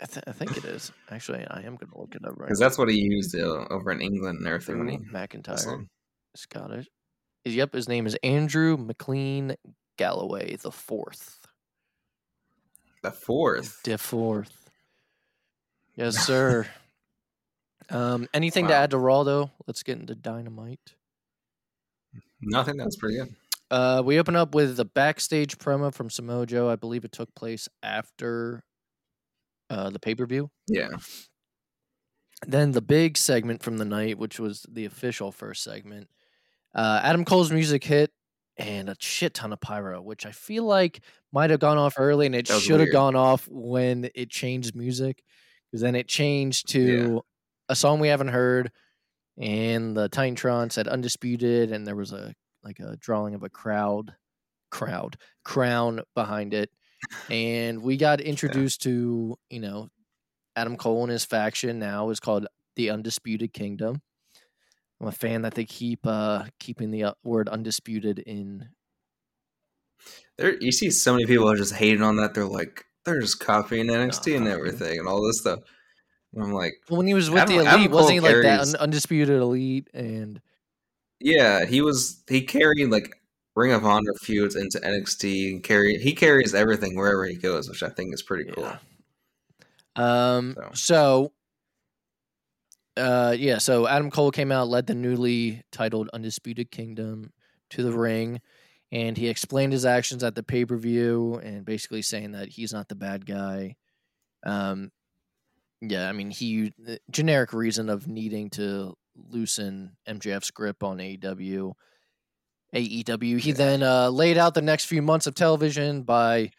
[0.02, 0.92] I, th- I think it is.
[1.12, 3.66] Actually, I am going to look it up right Because that's what he used uh,
[3.70, 5.88] over in England and everything when he McIntyre.
[6.36, 6.88] Scottish.
[7.46, 9.56] Yep, his name is Andrew McLean
[9.98, 11.40] Galloway the fourth.
[13.02, 13.82] The fourth.
[13.84, 14.70] The fourth.
[15.96, 16.68] Yes, sir.
[17.90, 19.52] um, anything to add to Raldo?
[19.68, 20.96] Let's get into Dynamite.
[22.42, 22.78] Nothing.
[22.78, 23.36] That's pretty good.
[23.72, 26.70] Uh, we open up with the backstage promo from Samoa Joe.
[26.70, 28.64] I believe it took place after
[29.70, 30.50] uh, the pay per view.
[30.68, 30.90] Yeah.
[32.46, 36.10] Then the big segment from the night, which was the official first segment.
[36.76, 38.12] Uh, Adam Cole's music hit
[38.64, 42.26] and a shit ton of pyro, which I feel like might have gone off early
[42.26, 45.24] and it should have gone off when it changed music
[45.70, 47.22] because then it changed to
[47.68, 48.72] a song we haven't heard
[49.38, 54.16] and the Titantron said undisputed and there was a like a drawing of a crowd
[54.72, 56.70] crowd crown behind it.
[57.30, 59.90] And we got introduced to you know
[60.56, 64.02] Adam Cole and his faction now is called the Undisputed Kingdom.
[65.02, 68.70] I'm a fan that they keep uh keeping the uh, word undisputed in.
[70.38, 72.34] There, you see so many people are just hating on that.
[72.34, 75.60] They're like, they're just copying NXT and everything and all this stuff.
[76.34, 78.36] And I'm like, Well, when he was with Adam- the Adam elite, wasn't he like
[78.38, 79.90] that carries- undisputed elite?
[79.94, 80.42] And
[81.20, 82.24] yeah, he was.
[82.28, 83.14] He carried like
[83.56, 85.52] Ring of Honor feuds into NXT.
[85.54, 88.64] And carry he carries everything wherever he goes, which I think is pretty cool.
[88.64, 90.36] Yeah.
[90.36, 90.72] um, So.
[90.74, 91.33] so
[92.98, 93.58] uh, yeah.
[93.58, 97.32] So Adam Cole came out, led the newly titled Undisputed Kingdom
[97.72, 98.42] to the ring,
[98.92, 102.74] and he explained his actions at the pay per view, and basically saying that he's
[102.74, 103.76] not the bad guy.
[104.46, 104.92] Um,
[105.82, 106.72] yeah, I mean, he
[107.12, 111.74] generic reason of needing to loosen MJF's grip on AEW.
[112.76, 113.40] AEW.
[113.40, 113.56] He Yeah.
[113.56, 116.52] then uh, laid out the next few months of television by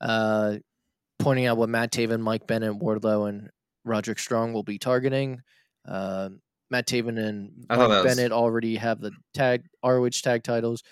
[0.00, 0.56] uh,
[1.18, 3.50] pointing out what Matt Taven, Mike Bennett, Wardlow, and
[3.84, 5.42] Roderick Strong will be targeting.
[5.88, 6.28] Uh,
[6.70, 10.82] Matt Taven and Mike was- Bennett already have the tag ROH tag titles.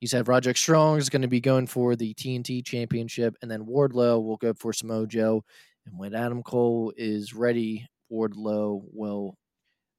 [0.00, 3.64] He said Roderick Strong is going to be going for the TNT championship, and then
[3.66, 5.42] Wardlow will go for Samoa Joe.
[5.86, 9.36] And when Adam Cole is ready, Wardlow will.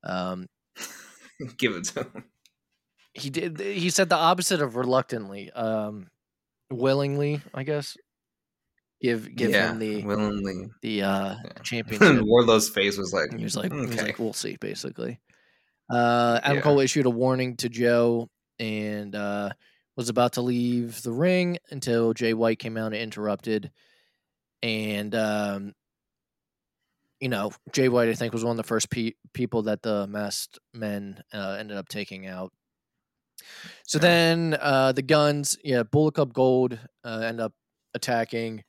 [0.04, 0.48] Um,
[1.58, 2.24] Give it to him.
[3.14, 3.60] he did.
[3.60, 6.08] He said the opposite of reluctantly, um,
[6.72, 7.96] willingly, I guess.
[9.00, 10.70] Give give yeah, him the willingly.
[10.82, 11.52] the uh, Yeah.
[11.64, 12.24] championship.
[12.26, 15.20] Wardlow's face was like, And he was like, he was like, we'll see, basically.
[15.90, 16.62] Uh, Adam Yeah.
[16.64, 18.28] Cole issued a warning to Joe
[18.60, 19.50] and uh,
[19.96, 23.72] was about to leave the ring until Jay White came out and interrupted.
[24.64, 25.74] And, um,
[27.20, 30.08] you know, Jay White, I think, was one of the first pe- people that the
[30.08, 32.52] masked men uh, ended up taking out.
[33.86, 34.02] So Yeah.
[34.02, 37.54] then uh, the guns, yeah, Bullet Club Gold uh, end up
[37.94, 38.64] attacking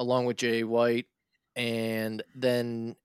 [0.00, 1.06] along with Jay White.
[1.54, 2.96] And then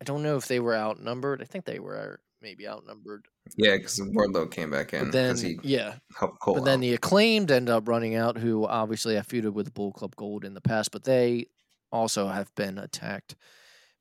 [0.00, 1.42] I don't know if they were outnumbered.
[1.42, 3.26] I think they were maybe outnumbered.
[3.56, 6.54] yeah, because Wardlow came back in But then, he yeah, helped Cole.
[6.56, 6.80] but then out.
[6.82, 10.54] the acclaimed end up running out, who obviously have feuded with Bull Club Gold in
[10.54, 11.46] the past, but they
[11.92, 13.36] also have been attacked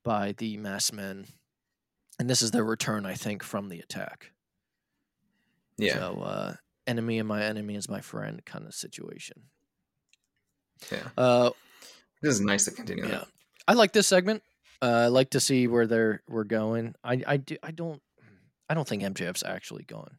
[0.03, 1.25] by the mass men.
[2.19, 4.31] And this is their return, I think, from the attack.
[5.77, 6.53] yeah, So, uh,
[6.87, 9.43] enemy of my enemy is my friend kind of situation.
[10.91, 11.07] Yeah.
[11.17, 11.51] Uh,
[12.21, 13.05] This is nice to continue.
[13.05, 13.27] yeah, that.
[13.67, 14.43] I like this segment.
[14.81, 16.95] Uh, I like to see where they're we're going.
[17.03, 18.01] I I do I don't
[18.69, 20.17] I don't think MJF's actually gone.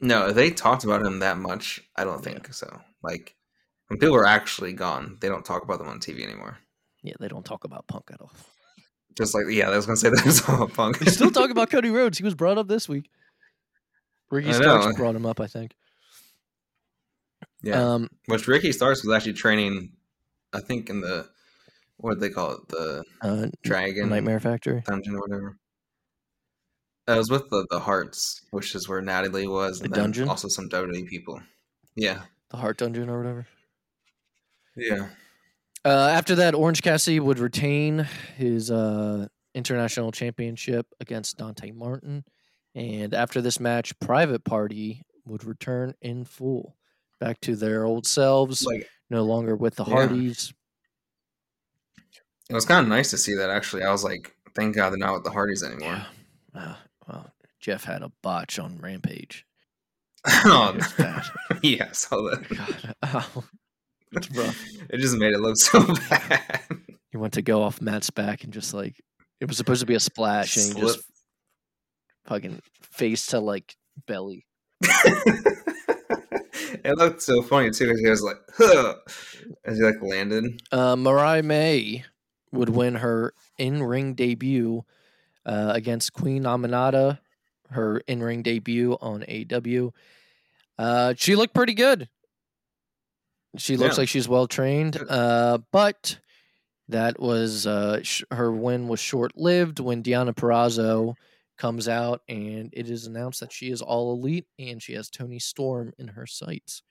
[0.00, 1.80] No, they talked about him that much.
[1.96, 2.32] I don't Yeah.
[2.32, 2.80] think so.
[3.02, 3.34] Like
[3.88, 6.58] when people are actually gone, they don't talk about them on TV anymore.
[7.02, 8.32] Yeah, they don't talk about Punk at all.
[9.16, 10.98] Just like yeah, I was gonna say that was all punk.
[10.98, 12.18] They still talk about Cody Rhodes.
[12.18, 13.08] He was brought up this week.
[14.30, 15.72] Ricky Starks brought him up, I think.
[17.62, 17.82] Yeah.
[17.94, 19.92] Um, Which Ricky Starks was actually training,
[20.52, 21.28] I think in the
[21.98, 24.82] what do they call it, the uh, Dragon Nightmare Factory.
[24.86, 25.56] Dungeon or whatever.
[27.08, 30.28] It was with the the Hearts, which is where Natalie was, The and then dungeon?
[30.28, 31.40] also some WWE people.
[31.94, 33.46] Yeah, the Heart Dungeon or whatever.
[34.76, 35.08] yeah,
[35.84, 42.24] Uh, after that, Orange Cassidy would retain his uh, international championship against Dante Martin,
[42.74, 46.76] and after this match, Private Party would return in full,
[47.20, 49.94] back to their old selves, like no longer with the Yeah.
[49.94, 50.52] Hardys.
[52.50, 53.50] it was kind of nice to see that.
[53.50, 55.88] Actually, I was like, thank God they're not with the Hardys anymore.
[55.88, 56.04] Yeah.
[56.54, 56.74] Uh,
[57.08, 59.44] well, Jeff had a botch on Rampage.
[60.26, 60.76] oh,
[61.62, 62.48] yeah, I saw that.
[62.48, 63.44] God, oh,
[64.12, 64.64] it's rough.
[64.90, 66.62] It just made it look so bad.
[67.10, 69.00] He went to go off Matt's back and just like
[69.40, 71.00] it was supposed to be a splash, and just
[72.26, 73.76] fucking face to like
[74.06, 74.46] belly.
[76.86, 77.88] It looked so funny too.
[77.88, 78.94] 'cause He was like, huh,
[79.64, 80.62] as he like landed.
[80.72, 82.04] Uh, Mariah May
[82.52, 84.84] would win her in-ring debut
[85.44, 87.18] uh, against Queen Aminata,
[87.70, 89.90] her in-ring debut on AW.
[90.78, 92.08] Uh, she looked pretty good.
[93.58, 94.02] She looks Yeah.
[94.02, 96.18] like she's well trained, uh, but
[96.88, 101.14] that was uh, sh- her win was short-lived when Deonna Purrazzo
[101.56, 105.38] comes out and it is announced that she is all elite and she has Toni
[105.38, 106.82] Storm in her sights.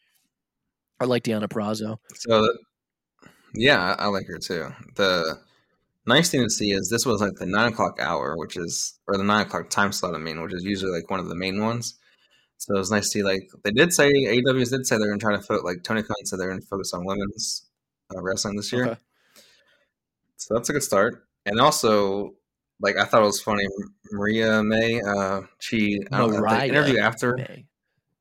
[1.00, 1.98] I like Deonna Purrazzo.
[2.16, 2.48] So,
[3.54, 4.68] yeah, I, I like her too.
[4.96, 5.40] The
[6.06, 9.18] nice thing to see is this was like the nine o'clock hour, which is or
[9.18, 10.16] the nine o'clock time slot.
[10.16, 11.96] I mean, which is usually like one of the main ones.
[12.58, 15.20] So it was nice to see like they did say AEWs did say they're going
[15.20, 17.66] to try to fo- like Tony Khan said they're going to focus on women's
[18.16, 18.86] uh, wrestling this year.
[18.86, 19.00] Okay.
[20.38, 21.28] So that's a good start.
[21.46, 22.34] And also,
[22.82, 23.66] like I thought it was funny,
[24.12, 25.02] Maria May.
[25.02, 27.66] Uh, she I don't know, the interview after May.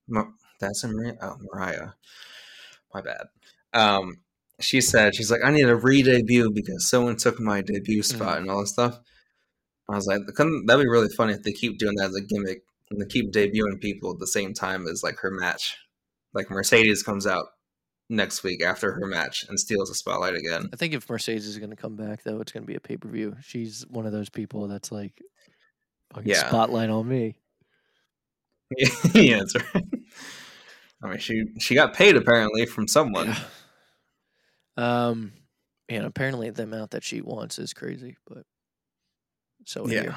[0.09, 0.27] Ma-
[0.61, 1.17] that's a Maria.
[1.21, 1.90] Oh, Mariah.
[2.93, 3.27] My bad.
[3.73, 4.19] Um,
[4.61, 8.49] she said she's like, I need a re-debut because someone took my debut spot and
[8.49, 9.01] all this stuff.
[9.88, 12.62] I was like, that'd be really funny if they keep doing that as a gimmick
[12.90, 15.77] and they keep debuting people at the same time as like her match.
[16.33, 17.47] Like Mercedes comes out
[18.11, 20.69] next week after her match and steals the spotlight again.
[20.73, 22.81] I think if Mercedes is going to come back, though, it's going to be a
[22.81, 23.37] pay per view.
[23.43, 25.21] She's one of those people that's like,
[26.12, 26.47] fucking Yeah.
[26.49, 27.37] spotlight on me.
[29.14, 29.85] yeah, that's right.
[31.03, 33.27] I mean, she she got paid apparently from someone.
[33.29, 33.38] Yeah.
[34.77, 35.33] Um,
[35.88, 38.45] and apparently the amount that she wants is crazy, but
[39.67, 40.01] So Yeah.
[40.03, 40.17] here.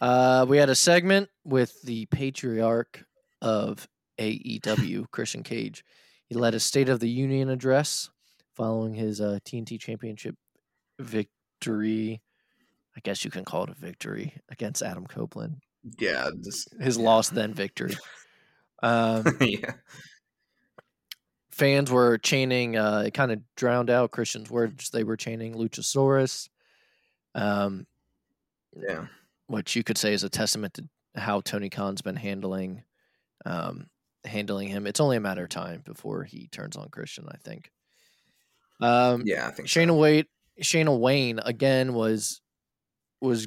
[0.00, 3.04] Uh, we had a segment with the patriarch
[3.40, 3.86] of
[4.18, 5.84] AEW, Christian Cage.
[6.32, 8.08] He led a State of the Union address
[8.56, 10.34] following his uh, TNT Championship
[10.98, 12.22] victory.
[12.96, 15.58] I guess you can call it a victory against Adam Copeland.
[15.98, 17.04] Yeah, just His yeah.
[17.04, 17.94] loss, then victory.
[18.82, 19.72] Um, yeah.
[21.50, 24.88] fans were chanting, uh, it kind of drowned out Christian's words.
[24.88, 26.48] They were chanting Luchasaurus.
[27.34, 27.86] Um,
[28.74, 29.04] Yeah.
[29.48, 32.84] which you could say is a testament to how Tony Khan's been handling
[33.44, 33.88] um,
[34.24, 34.86] handling him.
[34.86, 37.70] It's only a matter of time before he turns on Christian, I think.
[38.80, 39.96] Um, Yeah, I think Shayna so.
[39.96, 40.26] Wade,
[40.60, 42.40] Shayna Wayne again was
[43.20, 43.46] was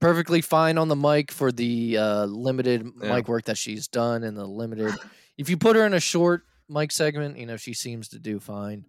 [0.00, 3.14] perfectly fine on the mic for the uh, limited Yeah.
[3.16, 4.94] mic work that she's done and the limited.
[5.36, 8.38] If you put her in a short mic segment, you know she seems to do
[8.38, 8.84] fine.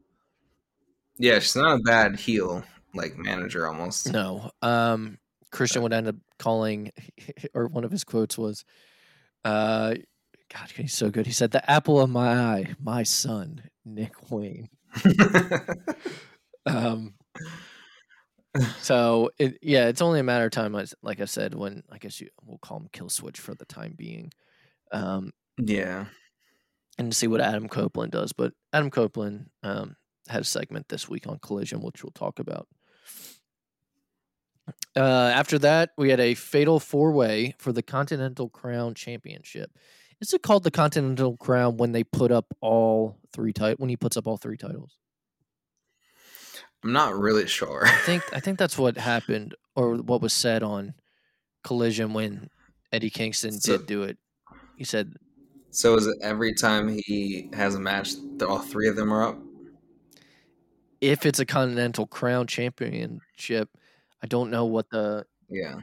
[1.18, 2.64] Yeah, she's not a bad heel
[2.94, 4.12] like manager almost.
[4.12, 4.52] No.
[4.62, 5.18] Um
[5.52, 6.92] Christian would end up calling
[7.54, 8.66] or one of his quotes was
[9.46, 9.96] uh
[10.54, 11.26] God, he's so good.
[11.28, 14.70] He said, The apple of my eye, my son, Nick Wayne.
[16.66, 17.14] Um
[18.80, 22.20] so it yeah, it's only a matter of time, like I said, when I guess
[22.20, 24.32] you we'll call him Killswitch for the time being.
[24.92, 26.06] Um yeah.
[26.98, 28.34] and to see what Adam Copeland does.
[28.34, 29.96] But Adam Copeland um,
[30.28, 32.68] had a segment this week on Collision, which we'll talk about.
[34.96, 39.72] Uh, after that, we had a fatal four way for the Continental Crown Championship.
[40.22, 43.80] Is it called the Continental Crown when they put up all three titles?
[43.80, 44.98] When he puts up all three titles,
[46.84, 47.86] I'm not really sure.
[47.86, 50.94] I think I think that's what happened, or what was said on
[51.64, 52.50] Collision when
[52.92, 54.18] Eddie Kingston So- did do it.
[54.76, 55.14] He said
[55.72, 58.12] So is it every time he has a match
[58.48, 59.38] all three of them are up?
[61.02, 63.70] if it's a Continental Crown Championship,
[64.22, 65.80] I don't know what the Yeah.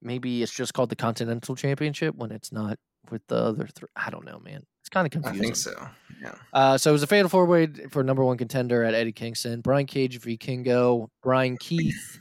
[0.00, 2.78] maybe it's just called the Continental Championship when it's not
[3.10, 3.88] with the other three.
[3.96, 4.64] I don't know, man.
[4.80, 5.40] It's kind of confusing.
[5.40, 5.88] I think so.
[6.22, 6.34] Yeah.
[6.52, 9.60] Uh, so it was a fatal four way for number one contender at Eddie Kingston,
[9.60, 12.20] Brian Cage v Kingo, Bryan Keith,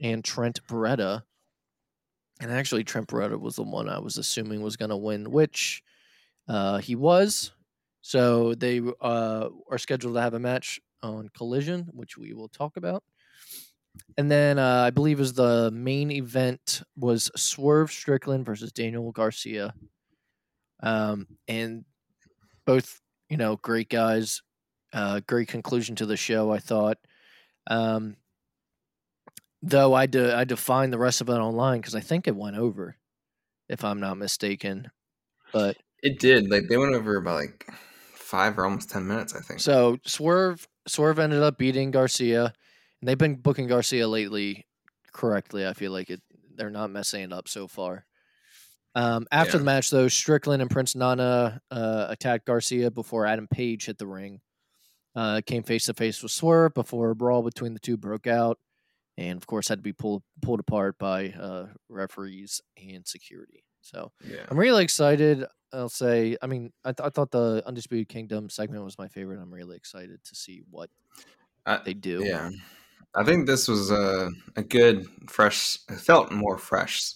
[0.00, 1.22] and Trent Beretta.
[2.40, 5.82] And actually, Trent Beretta was the one I was assuming was going to win, which
[6.48, 7.52] uh, he was.
[8.02, 12.76] So they uh, are scheduled to have a match on Collision, which we will talk
[12.76, 13.04] about.
[14.16, 19.74] And then uh, I believe is the main event was Swerve Strickland versus Daniel Garcia.
[20.82, 21.84] Um, and
[22.66, 24.42] both, you know, great guys.
[24.92, 26.98] Uh, great conclusion to the show, I thought.
[27.68, 28.16] Um,
[29.62, 32.56] though I de- I defined the rest of it online because I think it went
[32.56, 32.96] over,
[33.68, 34.90] if I'm not mistaken.
[35.52, 36.50] But It did.
[36.50, 37.70] Like they went over about like
[38.14, 39.60] five or almost ten minutes, I think.
[39.60, 42.52] So Swerve Swerve ended up beating Garcia,
[43.00, 44.66] and they've been booking Garcia lately
[45.12, 45.66] correctly.
[45.66, 46.22] I feel like it
[46.54, 48.06] they're not messing it up so far.
[48.94, 49.58] Um, after Yeah.
[49.58, 54.06] the match, though, Strickland and Prince Nana uh, attacked Garcia before Adam Page hit the
[54.06, 54.40] ring.
[55.14, 58.58] Uh, came face to face with Swerve before a brawl between the two broke out,
[59.16, 63.64] and of course had to be pulled pulled apart by uh, referees and security.
[63.80, 64.44] So yeah.
[64.48, 65.44] I'm really excited.
[65.72, 69.40] I'll say, I mean, I, th- I thought the Undisputed Kingdom segment was my favorite.
[69.40, 70.90] I'm really excited to see what
[71.66, 72.22] I- they do.
[72.24, 72.50] Yeah.
[73.14, 77.14] I think this was a a good fresh it felt more fresh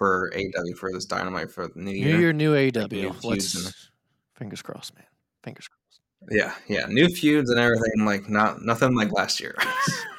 [0.00, 2.14] for AEW for this dynamite for the new year.
[2.14, 2.32] New year.
[2.32, 3.22] New AEW.
[3.22, 3.90] Let's
[4.34, 5.04] fingers crossed, man.
[5.44, 6.00] Fingers crossed.
[6.30, 6.86] Yeah, yeah.
[6.86, 9.54] New feuds and everything, like not nothing like last year.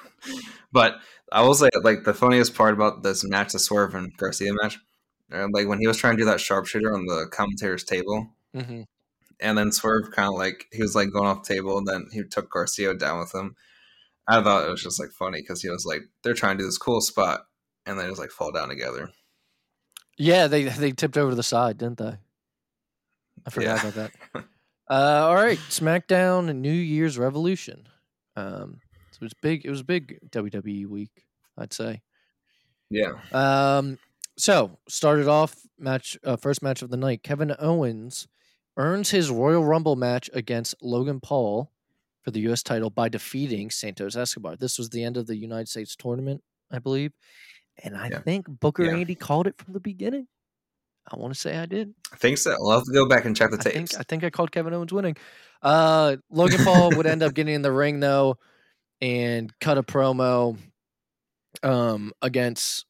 [0.72, 1.00] but
[1.32, 4.78] I will say like the funniest part about this match, the Swerve and Garcia match,
[5.34, 8.82] uh, like when he was trying to do that sharpshooter on the commentator's table, Mm-hmm.
[9.40, 12.06] and then Swerve kind of like he was like going off the table, and then
[12.12, 13.56] he took Garcia down with him.
[14.28, 16.68] I thought it was just like funny because he was like they're trying to do
[16.68, 17.48] this cool spot,
[17.88, 19.10] and they just like fall down together.
[20.22, 22.16] Yeah, they they tipped over to the side, didn't they?
[23.46, 23.90] I forgot Yeah.
[23.90, 24.46] about that.
[24.90, 27.88] Uh, all right, SmackDown and New Year's Revolution.
[28.36, 29.66] Um, so it was big.
[29.66, 31.24] It was a big WWE week,
[31.58, 32.02] I'd say.
[32.90, 34.00] Yeah, Um,
[34.38, 37.24] so started off match uh, first match of the night.
[37.24, 38.28] Kevin Owens
[38.76, 41.72] earns his Royal Rumble match against Logan Paul
[42.24, 42.62] for the U.S.
[42.62, 44.58] title by defeating Santos Escobar.
[44.58, 47.14] This was the end of the United States tournament, I believe,
[47.84, 48.20] and I Yeah.
[48.22, 48.96] think Booker Yeah.
[48.96, 50.28] Andy called it from the beginning.
[51.12, 51.94] I want to say I did.
[52.14, 52.52] I think so.
[52.52, 53.92] I'll have to go back and check the I tapes.
[53.92, 55.18] think I think I called Kevin Owens winning.
[55.62, 58.38] Uh, Logan Paul would end up getting in the ring though,
[59.02, 60.58] and cut a promo,
[61.64, 62.86] um, against,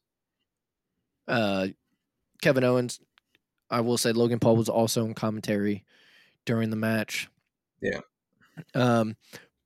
[1.28, 1.68] uh,
[2.42, 3.00] Kevin Owens.
[3.70, 5.84] I will say Logan Paul was also in commentary
[6.44, 7.28] during the match.
[7.80, 8.00] Yeah.
[8.74, 9.16] Um,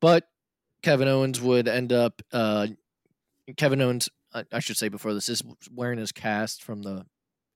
[0.00, 0.28] but
[0.82, 2.22] Kevin Owens would end up.
[2.32, 2.68] Uh,
[3.56, 7.04] Kevin Owens I, I should say before this is wearing his cast from the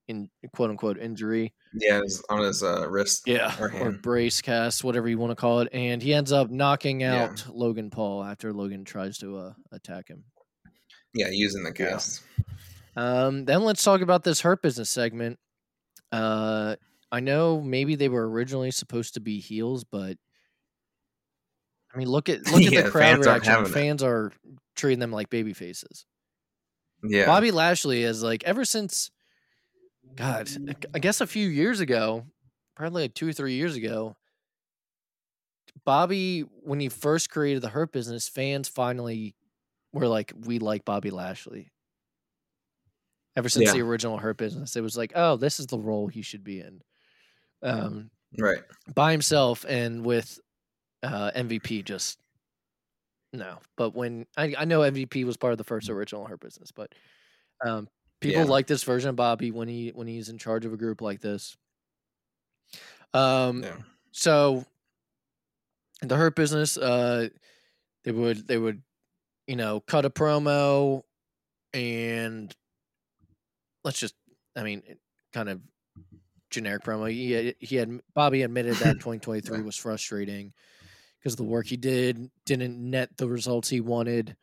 [0.07, 1.53] in quote unquote injury.
[1.73, 3.23] Yeah, on his uh, wrist.
[3.27, 6.49] Yeah, Or or, brace cast, whatever you want to call it, and he ends up
[6.49, 7.25] knocking Yeah.
[7.25, 10.23] out Logan Paul after Logan tries to uh, attack him.
[11.13, 11.91] Yeah, using the Yeah.
[11.91, 12.23] cast.
[12.95, 15.39] Um, then let's talk about this hurt business segment.
[16.11, 16.75] Uh,
[17.11, 20.17] I know maybe they were originally supposed to be heels, but
[21.93, 23.53] I mean, look at look at Yeah, the crowd fans reaction.
[23.53, 23.73] having it.
[23.73, 24.31] Fans are
[24.75, 26.05] treating them like baby faces.
[27.03, 27.25] Yeah.
[27.25, 29.11] Bobby Lashley is like ever since,
[30.15, 30.49] God,
[30.93, 32.25] I guess a few years ago,
[32.75, 34.15] probably like two or three years ago.
[35.85, 39.35] Bobby, when he first created the Hurt Business, fans finally
[39.93, 41.71] were like, "We like Bobby Lashley."
[43.37, 43.73] Ever since Yeah.
[43.73, 46.59] the original Hurt Business, it was like, "Oh, this is the role he should be
[46.59, 46.81] in."
[47.63, 48.63] Um, Right.
[48.95, 50.39] by himself and with
[51.03, 52.20] uh, MVP, just
[53.33, 53.59] no.
[53.77, 56.93] But when I, I know MVP was part of the first original Hurt Business, but
[57.65, 57.89] um,
[58.21, 58.47] people Yeah.
[58.47, 61.21] like this version of Bobby when he when he's in charge of a group like
[61.21, 61.57] this.
[63.13, 63.77] Um, Yeah.
[64.11, 64.65] so
[66.01, 67.29] the hurt business, uh,
[68.03, 68.83] they would they would,
[69.47, 71.03] you know, cut a promo,
[71.73, 72.55] and
[73.83, 74.15] let's just,
[74.55, 74.97] I mean,
[75.33, 75.61] kind of
[76.51, 77.11] generic promo.
[77.11, 80.53] He had, he had Bobby admitted that 2023 was frustrating
[81.21, 84.35] because the work he did didn't net the results he wanted,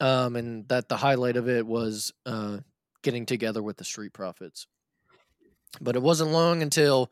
[0.00, 2.58] um, and that the highlight of it was uh,
[3.02, 4.66] getting together with the Street Profits.
[5.80, 7.10] But it wasn't long until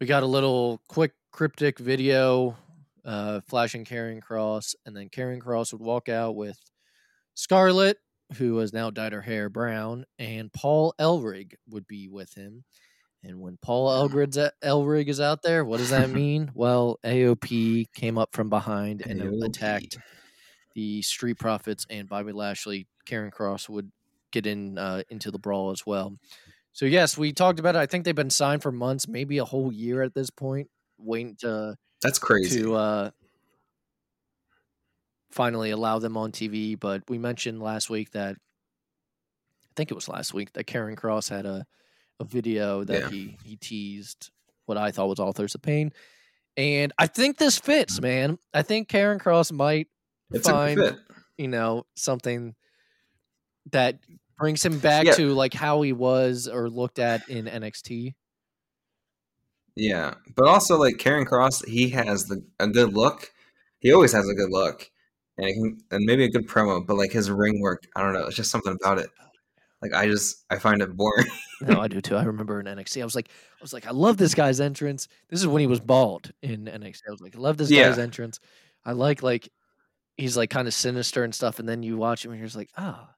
[0.00, 2.56] we got a little quick cryptic video
[3.04, 6.58] uh, flashing Karrion Kross, and then Karrion Kross would walk out with
[7.34, 7.98] Scarlett,
[8.36, 12.64] who has now dyed her hair brown, and Paul Ellering would be with him.
[13.24, 16.50] And when Paul Ellering's a- Ellering is out there, what does that mean?
[16.54, 19.44] well, AOP came up from behind and AOP.
[19.46, 19.98] attacked
[20.74, 22.86] the Street Profits and Bobby Lashley.
[23.06, 23.90] Karrion Kross would
[24.30, 26.14] get in uh, into the brawl as well.
[26.72, 27.78] So yes, we talked about it.
[27.78, 31.34] I think they've been signed for months, maybe a whole year at this point, waiting
[31.40, 32.62] to That's crazy.
[32.62, 33.10] to uh,
[35.30, 36.78] finally allow them on TV.
[36.78, 41.28] But we mentioned last week that I think it was last week that Karrion Kross
[41.30, 41.64] had a
[42.20, 43.10] a video that Yeah.
[43.10, 44.30] he he teased
[44.66, 45.92] what I thought was Authors of Pain,
[46.56, 48.38] and I think this fits, man.
[48.52, 49.88] I think Karrion Kross might
[50.32, 50.98] it's find
[51.36, 52.54] you know something
[53.70, 53.98] that
[54.38, 55.12] brings him back Yeah.
[55.14, 58.14] to like how he was or looked at in NXT.
[59.76, 63.30] Yeah, but also like Karrion Kross, he has the a good look.
[63.80, 64.90] He always has a good look,
[65.36, 66.84] and can, and maybe a good promo.
[66.84, 68.26] But like his ring work, I don't know.
[68.26, 69.08] It's just something about it.
[69.82, 71.26] Like I just I find it boring.
[71.60, 72.14] No, I do too.
[72.14, 75.08] I remember in NXT, I was like, I was like, I love this guy's entrance.
[75.28, 77.00] This is when he was bald in NXT.
[77.08, 77.88] I was like, I love this Yeah.
[77.88, 78.38] guy's entrance.
[78.84, 79.48] I like like
[80.16, 82.56] he's like kind of sinister and stuff, and then you watch him and you're just
[82.56, 83.10] like, ah.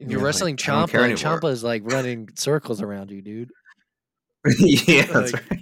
[0.00, 1.18] And You're Yeah, wrestling don't Ciampa, and.
[1.18, 3.50] Ciampa is like running circles around you, dude.
[4.58, 5.60] yeah, that's Like, right.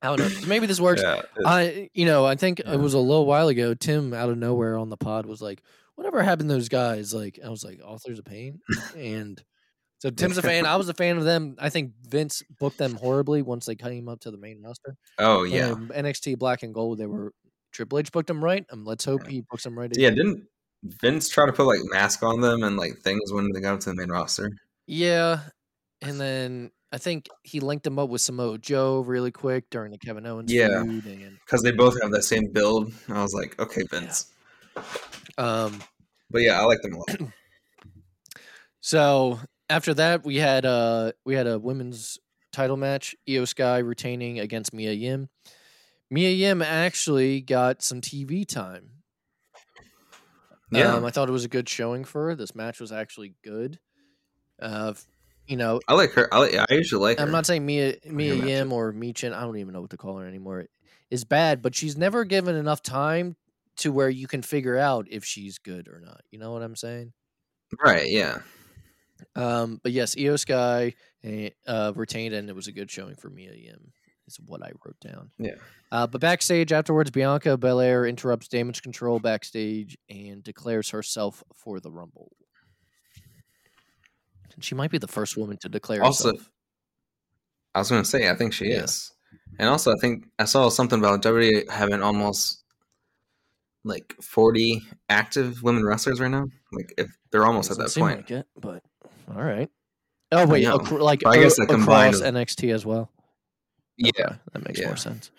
[0.00, 0.48] I don't know.
[0.48, 1.02] Maybe this works.
[1.02, 3.74] Yeah, I, you know, I think it was a little while ago.
[3.74, 5.62] Tim out of nowhere on the pod was like,
[6.00, 8.60] "Whatever happened to those guys?" Like, I was like, "Authors of Pain,"
[8.96, 9.42] and
[9.98, 10.64] so Tim's a fan.
[10.64, 11.56] I was a fan of them.
[11.58, 14.96] I think Vince booked them horribly once they came up to the main roster.
[15.18, 17.32] oh yeah, Um, NXT Black and Gold, they were
[17.72, 18.64] Triple H booked them right.
[18.72, 19.90] Um, let's hope he books them right.
[19.94, 20.10] yeah.
[20.10, 20.44] Didn't
[20.82, 23.80] Vince try to put like mask on them and like things when they got up
[23.80, 24.50] to the main roster?
[24.86, 25.40] Yeah,
[26.00, 29.98] and then I think he linked them up with Samoa Joe really quick during the
[29.98, 30.82] Kevin Owens Yeah.
[30.82, 32.92] Because they both have that same build.
[33.08, 34.32] I was like, okay, Vince.
[35.38, 35.80] Um.
[36.30, 37.30] But yeah, I like them a lot.
[38.80, 42.18] So after that, we had uh we had a women's
[42.52, 43.14] title match.
[43.28, 45.28] IYO SKY retaining against Mia Yim.
[46.10, 48.90] Mia Yim actually got some TV time.
[50.72, 52.34] Yeah, Um, I thought it was a good showing for her.
[52.34, 53.78] This match was actually good.
[54.60, 54.94] Uh,
[55.46, 56.32] you know, I like her.
[56.32, 57.20] I, like, I usually like.
[57.20, 59.34] I'm not saying Mia Mia Yim or Michin.
[59.34, 60.66] I don't even know what to call her anymore.
[61.10, 63.36] Is bad, but she's never given enough time
[63.80, 66.20] to where you can figure out if she's good or not.
[66.30, 67.12] You know what I'm saying?
[67.84, 68.08] right.
[68.08, 68.38] Yeah.
[69.36, 73.28] Um, but yes, IYO SKY eh, uh, retained, and it was a good showing for
[73.30, 73.92] Mia Yim.
[74.26, 75.30] Is what I wrote down.
[75.38, 75.54] Yeah.
[75.90, 81.90] Uh, but backstage afterwards, Bianca Belair interrupts Damage Control backstage and declares herself for the
[81.90, 82.30] Rumble.
[84.54, 86.50] And she might be the first woman to declare Also- herself.
[87.74, 88.84] I was going to say, I think she Yeah.
[88.84, 89.12] is.
[89.58, 92.59] And also, I think I saw something about WWE having almost
[93.84, 96.46] like 40 active women wrestlers right now.
[96.72, 98.18] Like, if they're almost at that point.
[98.18, 98.82] like it, but
[99.34, 99.68] all right.
[100.32, 103.10] Oh wait, acro- like But I guess they across NXT as well.
[103.96, 104.10] Yeah.
[104.18, 104.86] Okay, that makes yeah.
[104.86, 105.30] more sense.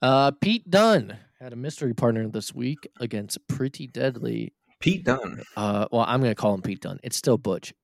[0.00, 5.42] Uh, Pete Dunne had a mystery partner this week against Pretty Deadly Pete Dunne.
[5.56, 7.00] Uh, well, I'm gonna call him Pete Dunne.
[7.02, 7.74] It's still Butch.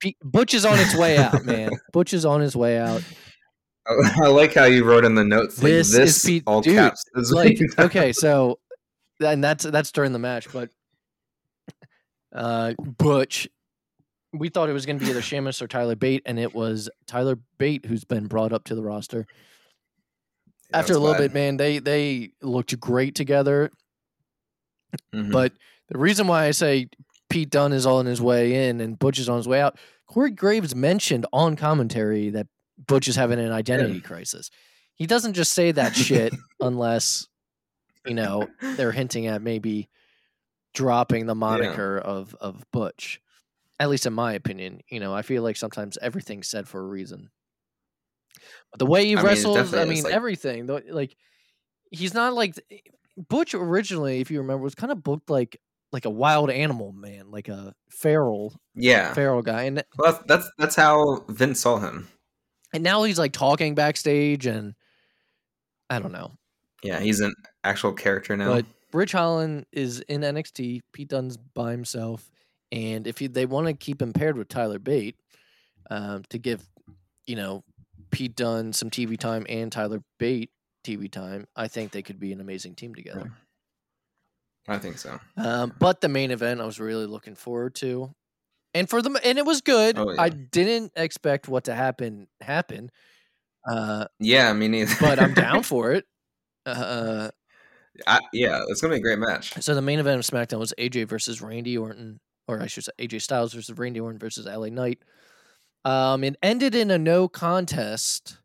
[0.00, 1.70] Pete, Butch is on its way out, man.
[1.92, 3.02] Butch is on his way out.
[3.86, 5.58] I like how you wrote in the notes.
[5.58, 7.04] Like, This this, is Pete- all dude, caps.
[7.30, 8.58] Like, okay, so
[9.20, 10.70] and that's that's during the match, but
[12.34, 13.48] uh, Butch.
[14.32, 16.88] We thought it was going to be either Sheamus or Tyler Bate, and it was
[17.08, 19.26] Tyler Bate who's been brought up to the roster.
[20.70, 23.70] Yeah, After a little bit, man, they they looked great together.
[25.12, 25.32] Mhm.
[25.32, 25.52] But
[25.88, 26.86] the reason why I say
[27.28, 30.30] Pete Dunne is on his way in and Butch is on his way out, Corey
[30.30, 32.46] Graves mentioned on commentary that
[32.86, 34.48] Butch is having an identity crisis.
[34.94, 37.26] He doesn't just say that shit unless,
[38.06, 39.88] you know, they're hinting at maybe
[40.74, 43.20] dropping the moniker of of Butch.
[43.78, 46.86] At least in my opinion, you know, I feel like sometimes everything's said for a
[46.86, 47.30] reason.
[48.70, 50.66] But the way he I mean, wrestles, I mean, like- everything.
[50.66, 51.16] Like
[51.90, 52.54] he's not like
[53.28, 55.58] Butch originally, if you remember, was kind of booked like
[55.92, 60.50] like a wild animal man, like a feral yeah, feral guy, and well, that's, that's
[60.58, 62.08] that's how Vince saw him.
[62.72, 64.74] and now he's like talking backstage, and
[65.88, 66.36] I don't know.
[66.82, 67.34] Yeah, he's an
[67.64, 68.54] actual character now.
[68.54, 70.80] But Ridge Holland is in NXT.
[70.92, 72.30] Pete Dunne's by himself,
[72.72, 75.16] and if he, they want to keep him paired with Tyler Bate
[75.90, 76.66] um, to give,
[77.26, 77.62] you know,
[78.10, 80.50] Pete Dunne some TV time and Tyler Bate
[80.84, 83.32] TV time, I think they could be an amazing team together.
[84.68, 85.18] I think so.
[85.36, 88.12] Um, but the main event, I was really looking forward to,
[88.74, 89.98] and for the and it was good.
[89.98, 90.20] Oh, yeah.
[90.20, 92.90] I didn't expect what to happen happen,
[93.68, 94.94] uh, Yeah, me neither.
[95.00, 96.04] but I'm down for it.
[96.66, 97.30] Uh,
[98.06, 99.52] I, yeah, it's gonna be a great match.
[99.62, 102.92] So the main event of SmackDown was AJ versus Randy Orton, or I should say
[102.98, 104.98] AJ Styles versus Randy Orton versus LA Knight.
[105.84, 108.38] Um, it ended in a no contest,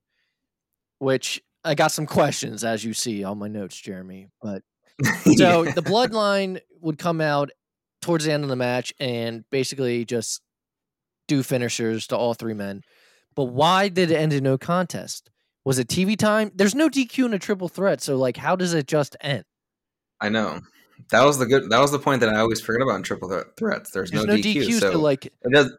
[1.00, 4.30] which I got some questions as you see on my notes, Jeremy.
[4.42, 4.64] But
[5.38, 5.72] so Yeah.
[5.74, 7.52] the bloodline would come out
[8.02, 10.42] towards the end of the match and basically just
[11.28, 12.84] do finishers to all three men.
[13.36, 15.30] But why did it end in no contest?
[15.66, 16.52] Was it TV time?
[16.56, 19.44] There's no DQ in a triple threat, so like, how does it just end?
[20.22, 20.62] I know.
[21.12, 21.70] That was the good.
[21.70, 23.92] That was the point that I always forget about in triple threat threats.
[23.92, 25.76] There's, There's no, DQ, so, so like it does.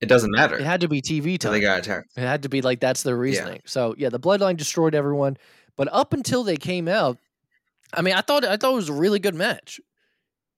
[0.00, 0.56] It doesn't matter.
[0.56, 1.52] it had to be TV So time.
[1.52, 2.08] they got attacked.
[2.16, 3.60] It had to be like that's their reasoning.
[3.66, 5.36] So yeah, the bloodline destroyed everyone.
[5.76, 7.18] But up until they came out,
[7.94, 9.80] I mean, I thought I thought it was a really good match.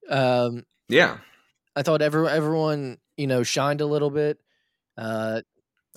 [0.09, 1.19] Um, Yeah,
[1.77, 4.39] I thought every, everyone you know shined a little bit.
[4.97, 5.43] Uh,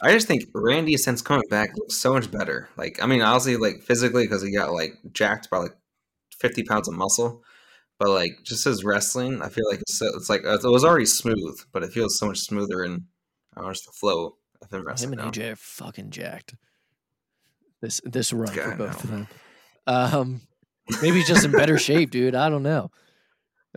[0.02, 2.70] I just think Randy since coming back looks so much better.
[2.78, 5.76] Like, I mean, honestly, like physically because he got like jacked by like
[6.40, 7.44] fifty pounds of muscle,
[8.00, 11.08] but like just his wrestling, I feel like it's, so, it's like it was already
[11.08, 13.04] smooth, but it feels so much smoother and
[13.56, 15.14] I don't know, just the flow of him wrestling.
[15.14, 15.32] him and now.
[15.32, 16.54] AJ are fucking jacked.
[17.82, 19.28] This this run for both of them.
[19.88, 20.42] Um,
[21.02, 22.36] maybe he's just in better shape, dude.
[22.36, 22.92] I don't know.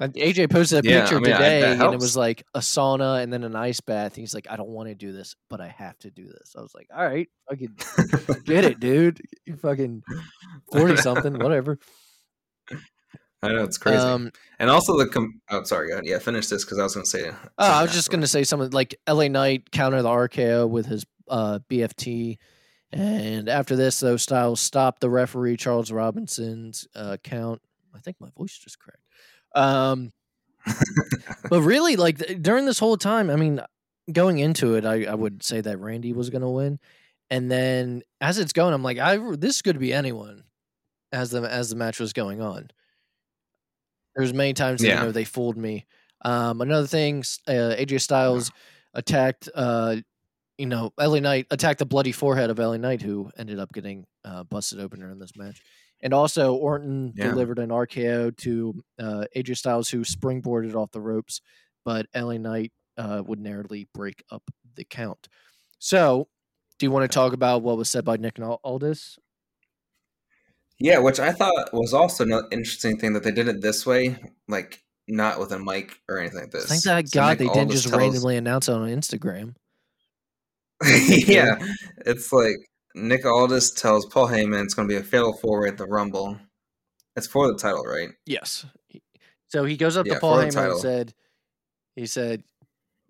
[0.01, 2.61] Uh, AJ posted a Yeah, I picture mean, today, that and it was like a
[2.61, 4.15] sauna and then an ice bath.
[4.17, 6.55] He's like, I don't want to do this, but I have to do this.
[6.57, 7.77] I was like, all right, fucking
[8.45, 9.21] get it, dude.
[9.47, 10.03] You fucking
[10.73, 11.79] forty something, whatever.
[13.43, 16.07] I know it's crazy, Um, and also the com- oh sorry, go ahead.
[16.07, 17.31] yeah, finish this because I was gonna say.
[17.31, 21.07] oh, I was just gonna say something like LA Knight counter the RKO with his
[21.29, 22.37] uh, BFT,
[22.93, 27.63] and after this, though, Styles stopped the referee Charles Robinson's uh, count.
[27.95, 29.01] I think my voice just cracked.
[29.55, 30.13] Um,
[31.51, 33.61] but really, like during this whole time, I mean,
[34.13, 36.79] going into it, I, I would say that Randy was gonna win,
[37.31, 40.45] and then as it's going, I'm like, I this could be anyone.
[41.13, 42.69] As the as the match was going on,
[44.17, 45.01] there's many times that Yeah.
[45.01, 45.87] you know they fooled me.
[46.25, 48.53] Um, another thing, uh, AJ Styles
[48.95, 49.97] attacked, uh,
[50.59, 54.05] you know, LA Knight attacked the bloody forehead of LA Knight, who ended up getting
[54.25, 55.63] uh, busted open during this match.
[56.03, 57.31] And also, Orton Yeah.
[57.31, 61.41] delivered an RKO to uh, AJ Styles, who springboarded off the ropes,
[61.85, 64.43] but LA Knight uh, would narrowly break up
[64.75, 65.29] the count.
[65.79, 66.29] So,
[66.79, 69.19] do you want to talk about what was said by Nick Al- Aldis?
[70.79, 74.17] Yeah, which I thought was also an interesting thing that they did it this way,
[74.49, 76.67] like not with a mic or anything like this.
[76.67, 79.55] Thank So God Nick they didn't just tells- randomly announce it on Instagram.
[81.27, 81.57] yeah,
[82.07, 82.57] it's like
[82.95, 85.87] Nick Aldis tells Paul Heyman it's going to be a fatal four way at the
[85.87, 86.39] Rumble.
[87.17, 88.09] It's for the title, right?
[88.27, 88.67] Yes.
[89.49, 91.15] So he goes up Yeah, to Paul the Heyman and said,
[91.97, 92.45] he said,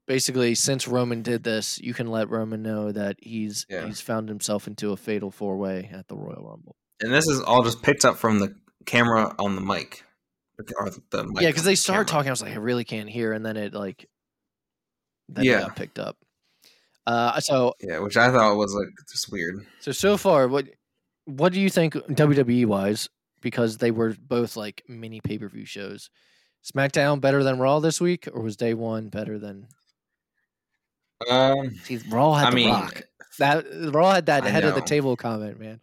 [0.06, 3.86] basically, since Roman did this, you can let Roman know that he's Yeah.
[3.86, 6.76] he's found himself into a fatal four way at the Royal Rumble.
[7.00, 8.54] And this is all just picked up from the
[8.86, 10.04] camera on the mic,
[10.58, 12.18] or the mic yeah, because the they started camera.
[12.22, 12.28] talking.
[12.28, 14.06] I was like, I really can't hear, and then it like,
[15.28, 15.60] then it Yeah.
[15.60, 16.16] got picked up.
[17.06, 19.66] Uh, so Yeah, which I thought was like just weird.
[19.80, 20.66] so so far, what
[21.24, 23.08] what do you think WWE wise?
[23.40, 26.10] Because they were both like mini pay per view shows.
[26.64, 29.66] SmackDown better than Raw this week, or was Day One better than?
[31.28, 33.02] Um, See, Raw had I the mean, Rock.
[33.38, 35.80] That Raw had that I head of the table comment, man.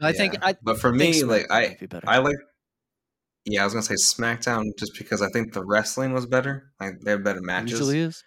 [0.00, 0.36] I think.
[0.42, 1.88] I but for me, like I, be.
[2.06, 2.36] I like.
[3.44, 6.70] Yeah, I was gonna say SmackDown just because I think the wrestling was better.
[6.78, 7.72] Like they had better matches.
[7.72, 8.22] usually is.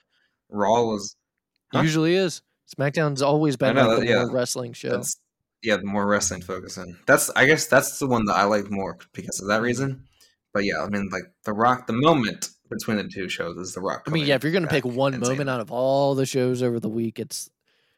[0.49, 1.15] Raw was.
[1.73, 1.81] Huh?
[1.81, 2.41] Usually is.
[2.77, 5.01] SmackDown's always been know, like that- the more wrestling show.
[5.63, 6.97] Yeah, the more wrestling focus focusing.
[7.05, 9.49] That's I guess that's the one that I like more because of Mm-hmm.
[9.53, 10.05] that reason.
[10.53, 13.81] But yeah, I mean, like the Rock, the moment between the two shows is the
[13.81, 14.03] Rock.
[14.07, 16.79] I mean, yeah, if you're gonna pick one moment out of all the shows over
[16.79, 17.49] the week, it's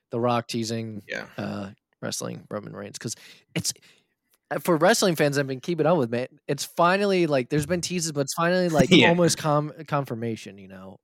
[0.10, 1.70] the Rock teasing yeah, uh,
[2.02, 3.16] wrestling Roman Reigns because
[3.56, 3.74] it's
[4.52, 5.38] uh, for wrestling fans.
[5.38, 6.28] I've been keeping up with man.
[6.48, 9.08] It's finally like there's been teases, but it's finally like Yeah.
[9.10, 10.58] almost com- confirmation.
[10.58, 11.00] You know,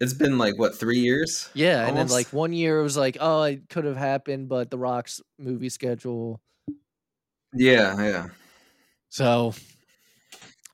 [0.00, 1.48] it's been like what three years?
[1.54, 1.86] yeah.
[1.86, 4.78] And then like one year it was like, oh, it could have happened, but the
[4.78, 6.40] Rock's movie schedule.
[7.54, 8.26] Yeah, yeah.
[9.08, 9.54] So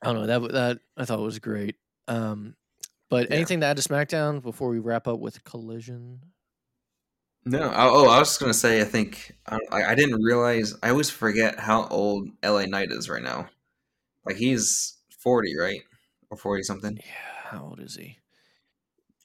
[0.03, 1.77] I don't know that that I thought was great.
[2.09, 2.57] Um,
[3.11, 3.37] but Yeah.
[3.37, 6.21] anything to add to SmackDown before we wrap up with Collision?
[7.47, 10.75] No, I, oh, I was just gonna say, I think I, I didn't realize.
[10.83, 13.49] I always forget how old LA Knight is right now.
[14.25, 15.83] Like he's forty, right,
[16.31, 16.97] or forty something.
[16.97, 18.17] Yeah, how old is he?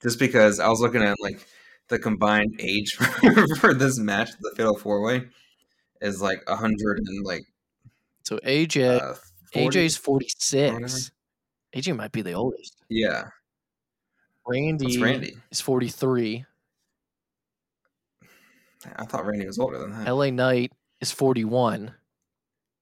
[0.02, 1.45] Just because I was looking at like
[1.89, 5.24] the combined age for, for this match, the Fatal Four Way,
[6.02, 7.43] is like a hundred and like
[8.24, 9.16] So AJ uh,
[9.54, 9.78] 40?
[9.78, 11.12] AJ's forty six.
[11.76, 12.76] AJ might be the oldest.
[12.89, 13.26] Yeah,
[14.47, 15.36] Randy, Randy.
[15.52, 16.45] is forty three.
[18.95, 20.10] I thought Randy was older than that.
[20.10, 20.72] LA Knight
[21.02, 21.93] is forty one.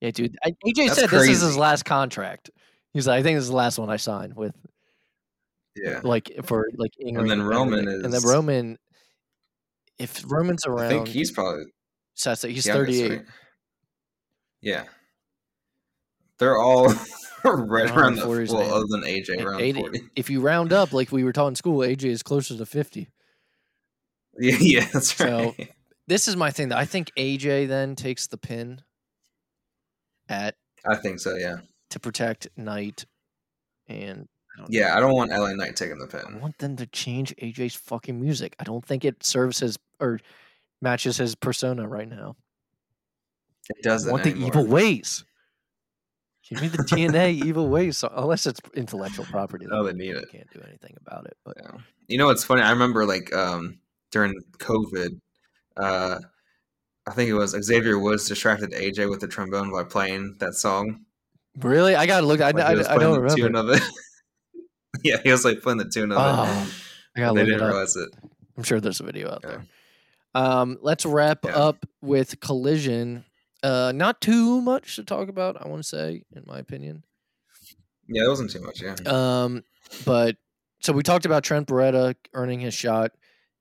[0.02, 0.38] Yeah, dude.
[0.44, 2.52] I, AJ That's said this is his last contract.
[2.94, 4.56] He's like, I think this is the last one I signed with,
[5.82, 6.92] Yeah, like for like.
[7.00, 8.06] in-ring then Roman everything.
[8.06, 8.78] and then Roman.
[10.00, 11.64] If Roman's around, I think he's probably
[12.14, 13.18] so that's it, he's youngest, thirty eight.
[13.18, 13.26] right?
[14.62, 14.84] Yeah,
[16.40, 16.88] they're all
[17.44, 18.72] right around the 40s, well, man.
[18.72, 20.02] other than AJ, around 80 forty.
[20.16, 23.10] If you round up, like we were taught in school, AJ is closer to fifty.
[24.40, 25.30] Yeah, yeah, that's right.
[25.30, 25.72] So- right.
[26.06, 26.70] This is my thing.
[26.70, 28.82] That I think AJ then takes the pin
[30.30, 30.56] at
[30.88, 31.36] I think so.
[31.36, 31.58] Yeah,
[31.90, 33.06] to protect Knight,
[33.88, 34.98] and I don't yeah.
[34.98, 36.26] I don't want LA Knight taking the pen.
[36.34, 38.56] I want them to change AJ's fucking music.
[38.60, 40.20] I don't think it serves his or
[40.82, 42.36] matches his persona right now.
[43.70, 44.10] It doesn't.
[44.10, 45.24] I want the evil ways.
[46.50, 49.68] Give me the TNA evil ways, so, unless it's intellectual property.
[49.70, 50.32] Oh, then they need it.
[50.32, 51.38] Can't do anything about it.
[51.44, 51.78] But Yeah.
[52.08, 52.62] You know what's funny?
[52.62, 53.80] I remember like um
[54.12, 55.20] during COVID,
[55.76, 56.20] uh
[57.06, 61.06] I think it was Xavier Woods distracted AJ with the trombone by playing that song.
[61.58, 62.42] really, I gotta look.
[62.42, 63.78] I, Like, I, was I don't remember.
[65.08, 65.12] it.
[65.16, 66.74] yeah, he was like playing the tune of Oh, it.
[67.16, 67.68] I gotta They didn't up.
[67.70, 68.10] realize it.
[68.58, 69.50] I'm sure there's a video out Yeah.
[69.50, 69.66] there.
[70.36, 71.56] Um, let's wrap Yeah.
[71.56, 73.26] up with Collision.
[73.64, 75.60] Uh, not too much to talk about.
[75.60, 77.04] I want to say, in my opinion.
[78.08, 78.82] Yeah, it wasn't too much.
[78.82, 79.64] Yeah, Um,
[80.06, 80.38] but
[80.80, 83.12] so we talked about Trent Beretta earning his shot,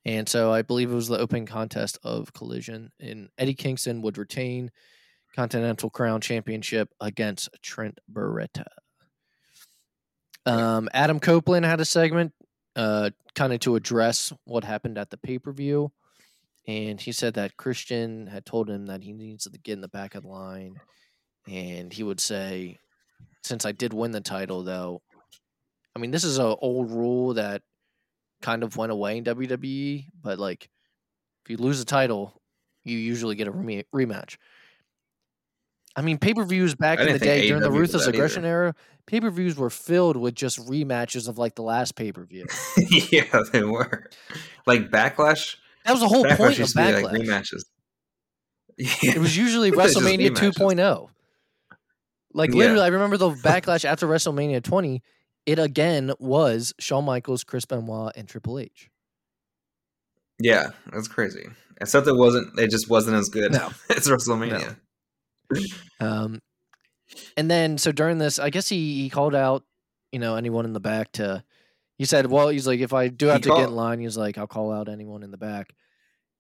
[0.05, 4.19] and so I believe it was the open contest of Collision, and Eddie Kingston would
[4.19, 4.71] retain
[5.35, 8.67] Continental Crown Championship against Trent Beretta.
[10.47, 12.33] Um, Adam Copeland had a segment,
[12.77, 15.91] uh, kind of to address what happened at the pay per view,
[16.67, 19.89] and he said that Christian had told him that he needs to get in the
[19.89, 20.77] back of the line,
[21.49, 22.79] and he would say,
[23.43, 25.03] since I did win the title, though,
[25.95, 27.63] I mean, this is a old rule that
[28.43, 30.69] kind of went away in WWE, but like,
[31.45, 32.41] if you lose a title,
[32.85, 34.37] you usually get a rematch.
[35.99, 38.49] I mean, pay per views back in the day during the Ruthless Aggression either.
[38.49, 38.75] era,
[39.07, 42.45] pay per views were filled with just rematches of like the last pay per view.
[43.11, 44.11] yeah, they were.
[44.67, 45.57] Like backlash.
[45.87, 47.27] That was the whole Backlash point of be like Backlash.
[47.27, 47.63] rematches.
[48.77, 51.09] Yeah, it was usually WrestleMania 2.0.
[52.35, 52.57] Like Yeah.
[52.57, 55.03] literally, I remember the backlash after WrestleMania 20.
[55.47, 58.91] It again was Shawn Michaels, Chris Benoit, and Triple H.
[60.41, 61.47] yeah, that's crazy.
[61.81, 62.59] Except it wasn't.
[62.59, 63.71] It just wasn't as good No.
[63.91, 64.77] as WrestleMania.
[66.01, 66.41] Um,
[67.37, 69.65] and then so during this, I guess he, he called out,
[70.13, 71.43] you know, anyone in the back to.
[71.99, 74.19] He said, "Well, he's like, if I do He have to get in line, he's
[74.19, 75.73] like, I'll call out anyone in the back."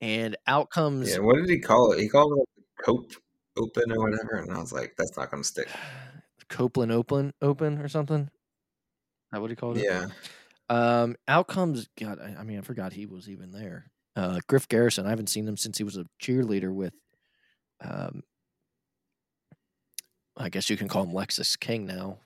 [0.02, 2.00] And out comes Yeah, what did he call it?
[2.00, 3.12] He called it Cope
[3.56, 5.68] Open or whatever, and I was like, that's not going to stick.
[6.50, 8.28] Copeland Open, Open or something.
[9.32, 9.84] That what he called it?
[9.84, 10.08] Yeah,
[10.68, 12.20] Um, out comes God.
[12.20, 13.90] I, I mean, I forgot he was even there.
[14.14, 15.06] Uh, Griff Garrison.
[15.06, 16.94] I haven't seen him since he was a cheerleader with.
[17.82, 18.22] Um,
[20.36, 22.18] I guess you can call him Lexis King now.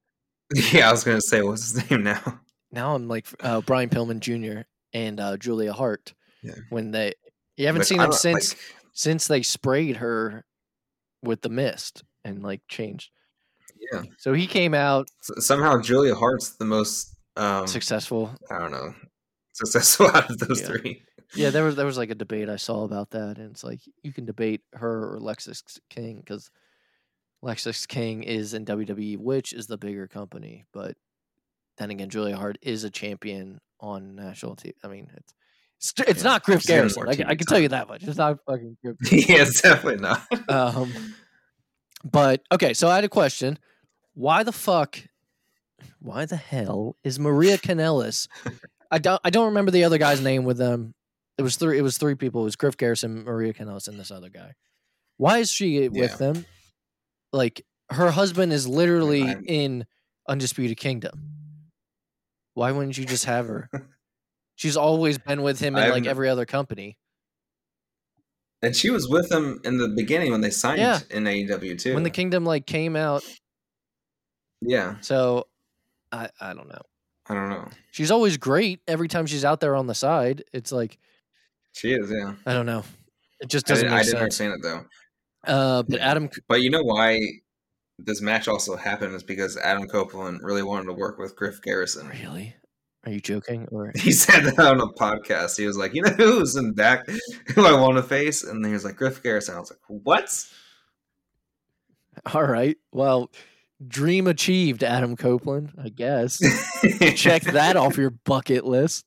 [0.72, 0.88] yeah.
[0.88, 2.40] I was going to say, what's his name now?
[2.70, 4.60] Now I'm like uh, Brian Pillman Jr.
[4.92, 6.12] and uh, Julia Hart.
[6.42, 6.52] Yeah.
[6.68, 7.14] When they,
[7.56, 8.62] you haven't Like, seen them since like,
[8.92, 10.44] since they sprayed her
[11.22, 13.10] with the mist and like changed.
[13.90, 14.02] Yeah.
[14.18, 18.30] So he came out S- somehow Julia Hart's the most um, successful.
[18.50, 18.92] I don't know
[19.54, 20.66] successful out of those Yeah.
[20.66, 21.02] three.
[21.34, 23.80] Yeah, there was there was like a debate I saw about that, and it's like
[24.02, 26.50] you can debate her or Lexis King because
[27.44, 30.64] Lexis King is in WWE, which is the bigger company.
[30.72, 30.96] But
[31.78, 34.72] then again, Julia Hart is a champion on national TV.
[34.82, 35.34] I mean, it's
[35.80, 37.08] it's, it's Yeah, not Griff Garrison.
[37.08, 38.02] I, can- I can tell you that much.
[38.02, 38.96] It's not fucking Griff.
[39.12, 40.26] yeah, it's definitely not.
[40.50, 40.92] Um,
[42.04, 43.58] but okay, so I had a question:
[44.14, 44.98] Why the fuck?
[46.00, 48.26] Why the hell is Maria Kanellis?
[48.90, 49.20] I don't.
[49.24, 50.94] I don't remember the other guy's name with them.
[51.36, 51.78] It was three.
[51.78, 52.40] It was three people.
[52.40, 54.54] It was Griff Garrison, Maria Kanellis, and this other guy.
[55.18, 55.88] Why is she Yeah.
[55.88, 56.44] with them?
[57.32, 59.86] Like her husband is literally I'm- in
[60.28, 61.22] Undisputed Kingdom.
[62.54, 63.70] Why wouldn't you just have her?
[64.56, 66.98] She's always been with him in like I'm- every other company.
[68.60, 70.98] And she was with them in the beginning when they signed Yeah.
[71.10, 71.94] in AEW too.
[71.94, 73.22] When the Kingdom like came out,
[74.60, 75.46] yeah, so
[76.10, 76.82] I I don't know.
[77.28, 77.68] I don't know.
[77.92, 80.42] She's always great every time she's out there on the side.
[80.52, 80.98] It's like
[81.74, 82.34] She is, yeah.
[82.46, 82.82] I don't know.
[83.38, 84.40] It just doesn't I make didn't sense.
[84.40, 84.84] understand it though.
[85.48, 87.18] Uh, but Adam, But you know why
[87.98, 92.08] this match also happened is because Adam Copeland really wanted to work with Griff Garrison.
[92.08, 92.54] really?
[93.04, 93.66] Are you joking?
[93.72, 95.56] Or He said that on a podcast.
[95.56, 97.08] He was like, "You know who's in back?
[97.54, 99.80] Who I want to face?" And then he was like, "Griff Garrison." I was like,
[100.04, 100.44] "What?"
[102.34, 103.30] all right, well,
[103.86, 105.72] dream achieved, Adam Copeland.
[105.82, 106.40] I guess
[107.14, 109.06] check that off your bucket list.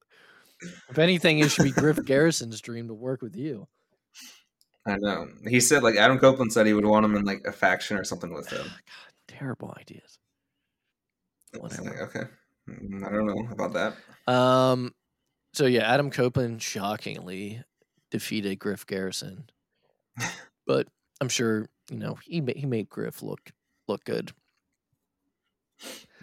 [0.90, 3.68] If anything, it should be Griff Garrison's dream to work with you.
[4.86, 5.28] I know.
[5.48, 8.04] He said like Adam Copeland said he would want him in like a faction or
[8.04, 8.64] something with him.
[8.66, 10.18] God, terrible ideas.
[11.54, 12.24] It's like, okay,
[12.70, 14.32] Mm, I don't know about that.
[14.32, 14.94] Um,
[15.54, 17.64] so yeah, Adam Copeland shockingly
[18.12, 19.50] defeated Griff Garrison,
[20.68, 20.88] but
[21.20, 23.52] I'm sure you know he ma- he made Griff look
[23.88, 24.32] look good.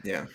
[0.05, 0.27] Yeah,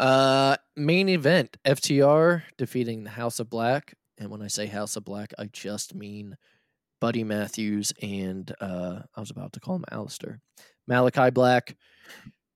[0.00, 5.04] Uh, main event: FTR defeating the House of Black, and when I say House of
[5.04, 6.36] Black, I just mean
[7.02, 10.38] Buddy Matthews and uh, I was about to call him Aleister,
[10.86, 11.76] Malachi Black.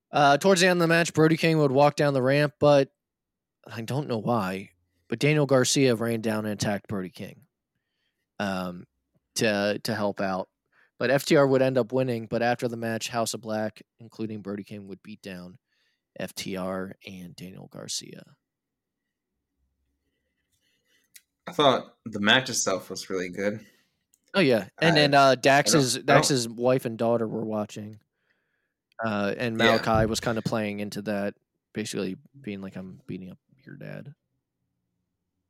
[0.09, 2.87] Uh, towards the end of the match, Brody King would walk down the ramp, but
[3.69, 4.69] I don't know why.
[5.09, 7.41] But Daniel Garcia ran down and attacked Brody King,
[8.39, 8.85] um,
[9.35, 10.47] to to help out.
[10.97, 12.25] But FTR would end up winning.
[12.29, 15.57] But after the match, House of Black, including Brody King, would beat down
[16.21, 18.23] FTR and Daniel Garcia.
[21.45, 23.59] I thought the match itself was really good.
[24.33, 27.99] Oh yeah, and I- then uh, Dax's Dax's wife and daughter were watching,
[29.03, 29.77] uh, and Yeah.
[29.77, 31.33] Malachi was kind of playing into that,
[31.73, 34.13] basically being like, "I'm beating up your dad."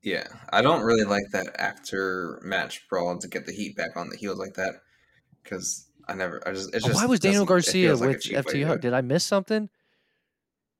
[0.04, 4.10] Yeah, I don't really like that after match brawl to get the heat back on
[4.10, 4.76] the heels like that
[5.44, 6.42] because I never.
[6.48, 6.74] I just.
[6.74, 8.80] It's Oh, just why was Daniel Garcia like with FTR?
[8.80, 9.70] Did I miss something?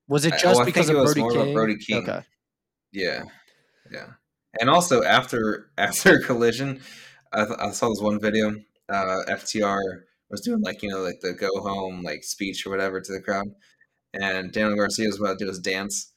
[0.08, 1.54] Was it I- just oh, I because think of Brody King?
[1.54, 1.98] Brody King.
[2.10, 2.22] Okay.
[2.94, 3.24] Yeah,
[3.92, 4.12] yeah.
[4.62, 6.80] And also after after collision,
[7.38, 8.50] I, th- I saw this one video.
[8.90, 9.80] Uh, FTR
[10.30, 13.22] was doing like you know like the go home like speech or whatever to the
[13.22, 13.48] crowd,
[14.14, 16.14] and Daniel Garcia was about to do his dance,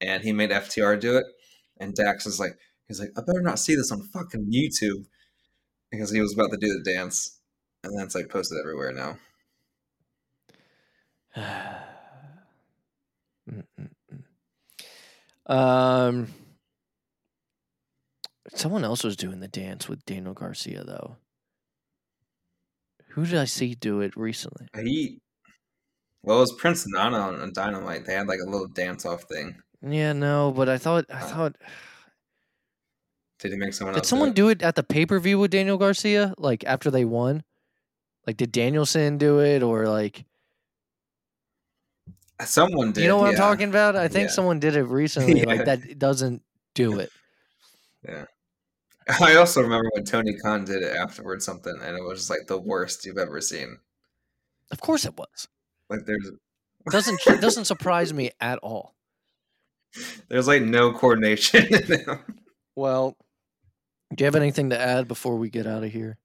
[0.00, 1.24] and he made FTR do it,
[1.80, 2.58] and Dax is like
[2.88, 5.06] he's like I better not see this on fucking YouTube
[5.90, 7.38] because he was about to do the dance,
[7.82, 9.18] and then it's like posted everywhere now.
[13.50, 13.88] Mm, mm,
[15.48, 15.52] mm.
[15.52, 16.28] um,
[18.54, 21.16] someone else was doing the dance with Daniel Garcia though.
[23.10, 24.68] Who did I see do it recently?
[24.76, 25.20] He
[26.22, 28.04] well, it was Prince Nana on, Dynamite.
[28.06, 29.56] They had like a little dance off thing.
[29.82, 31.56] Yeah, no, but I thought I Uh, thought
[33.38, 34.34] Did he make someone did someone it?
[34.34, 36.34] do it at the pay per view with Daniel Garcia?
[36.38, 37.42] Like after they won?
[38.26, 40.24] Like did Danielson do it or like
[42.44, 43.02] Someone did.
[43.02, 43.96] you know what I'm talking about?
[43.96, 44.34] I think Yeah.
[44.34, 45.40] someone did it recently.
[45.40, 45.46] Yeah.
[45.46, 46.42] Like that doesn't
[46.74, 47.10] do it.
[49.20, 52.46] I also remember when Tony Khan did it afterwards, something, and it was just like
[52.46, 53.78] the worst you've ever seen.
[54.70, 55.48] Of course it was.
[55.88, 56.30] Like there's
[56.90, 58.94] Doesn't doesn't surprise me at all.
[60.28, 61.66] there's like no coordination.
[61.74, 62.20] in them.
[62.76, 63.16] Well,
[64.14, 66.18] do you have anything to add before we get out of here?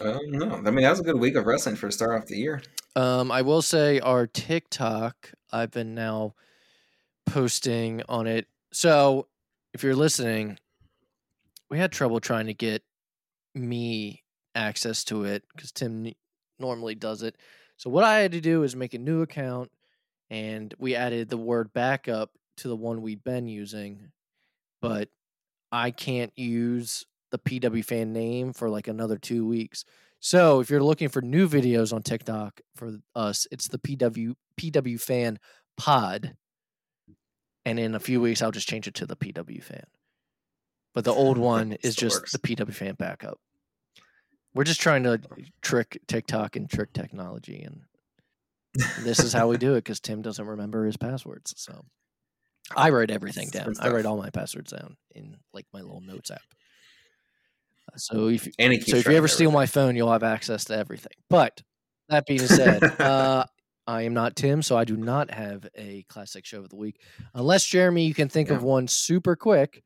[0.00, 2.26] um, no, I mean that was a good week of wrestling for a start off
[2.28, 2.62] the year.
[2.96, 6.34] Um, I will say our TikTok, I've been now
[7.26, 8.48] posting on it.
[8.72, 9.28] So
[9.72, 10.58] if you're listening,
[11.70, 12.82] we had trouble trying to get
[13.54, 14.22] me
[14.54, 16.12] access to it because Tim
[16.58, 17.36] normally does it.
[17.76, 19.70] So what I had to do is make a new account
[20.28, 24.10] and we added the word backup to the one we'd been using,
[24.82, 25.08] but
[25.72, 29.84] I can't use the PW fan name for like another two weeks.
[30.20, 35.00] So if you're looking for new videos on TikTok for us, it's the PW PW
[35.00, 35.38] Fan
[35.78, 36.36] Pod,
[37.64, 39.84] and in a few weeks I'll just change it to the PW Fan.
[40.94, 42.32] But the old one is Still just works.
[42.32, 43.38] the PW Fan backup.
[44.54, 45.20] We're just trying to
[45.62, 47.82] trick TikTok and trick technology, and
[49.04, 51.54] this is how we do it because Tim doesn't remember his passwords.
[51.56, 51.84] So
[52.76, 53.74] I write everything It's down.
[53.80, 56.40] I write all my passwords down in like my little notes app.
[57.92, 60.76] Uh, So if And so, if you ever steal my phone, you'll have access to
[60.76, 61.12] everything.
[61.28, 61.62] But
[62.08, 63.44] that being said, uh,
[63.86, 67.00] I am not Tim, so I do not have a classic show of the week,
[67.34, 69.84] unless Jeremy, you can think of one super quick.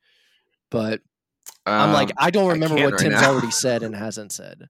[0.71, 1.01] But
[1.67, 3.31] I'm like, Um, I don't remember can't what right Tim's now.
[3.33, 4.69] already said and hasn't said.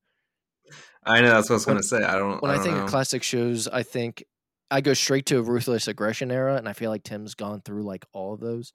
[1.06, 2.02] I know that's what I was gonna say.
[2.02, 2.40] I don't.
[2.42, 2.84] When I, I, don't think know.
[2.84, 4.24] of classic shows, I think
[4.70, 7.82] I go straight to a ruthless aggression era, and I feel like Tim's gone through
[7.82, 8.72] like all of those.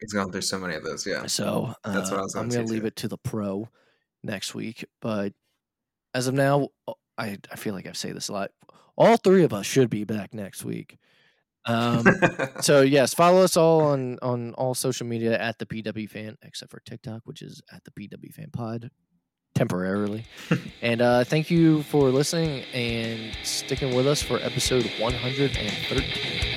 [0.00, 1.06] He's gone through so many of those.
[1.06, 1.26] Yeah.
[1.26, 2.86] So That's what I uh, was I'm gonna going say, to leave too.
[2.88, 3.68] it to the pro
[4.22, 4.84] next week.
[5.00, 5.32] But
[6.14, 8.50] as of now, uh, I, I feel like I've said this a lot.
[8.96, 10.98] All three of us should be back next week.
[11.66, 12.04] Um,
[12.60, 16.70] so yes, follow us all on on all social media at the PW Fan, except
[16.70, 18.90] for TikTok, which is at the PW Fan Pod,
[19.54, 20.24] temporarily.
[20.82, 26.53] and uh, thank you for listening and sticking with us for episode 113.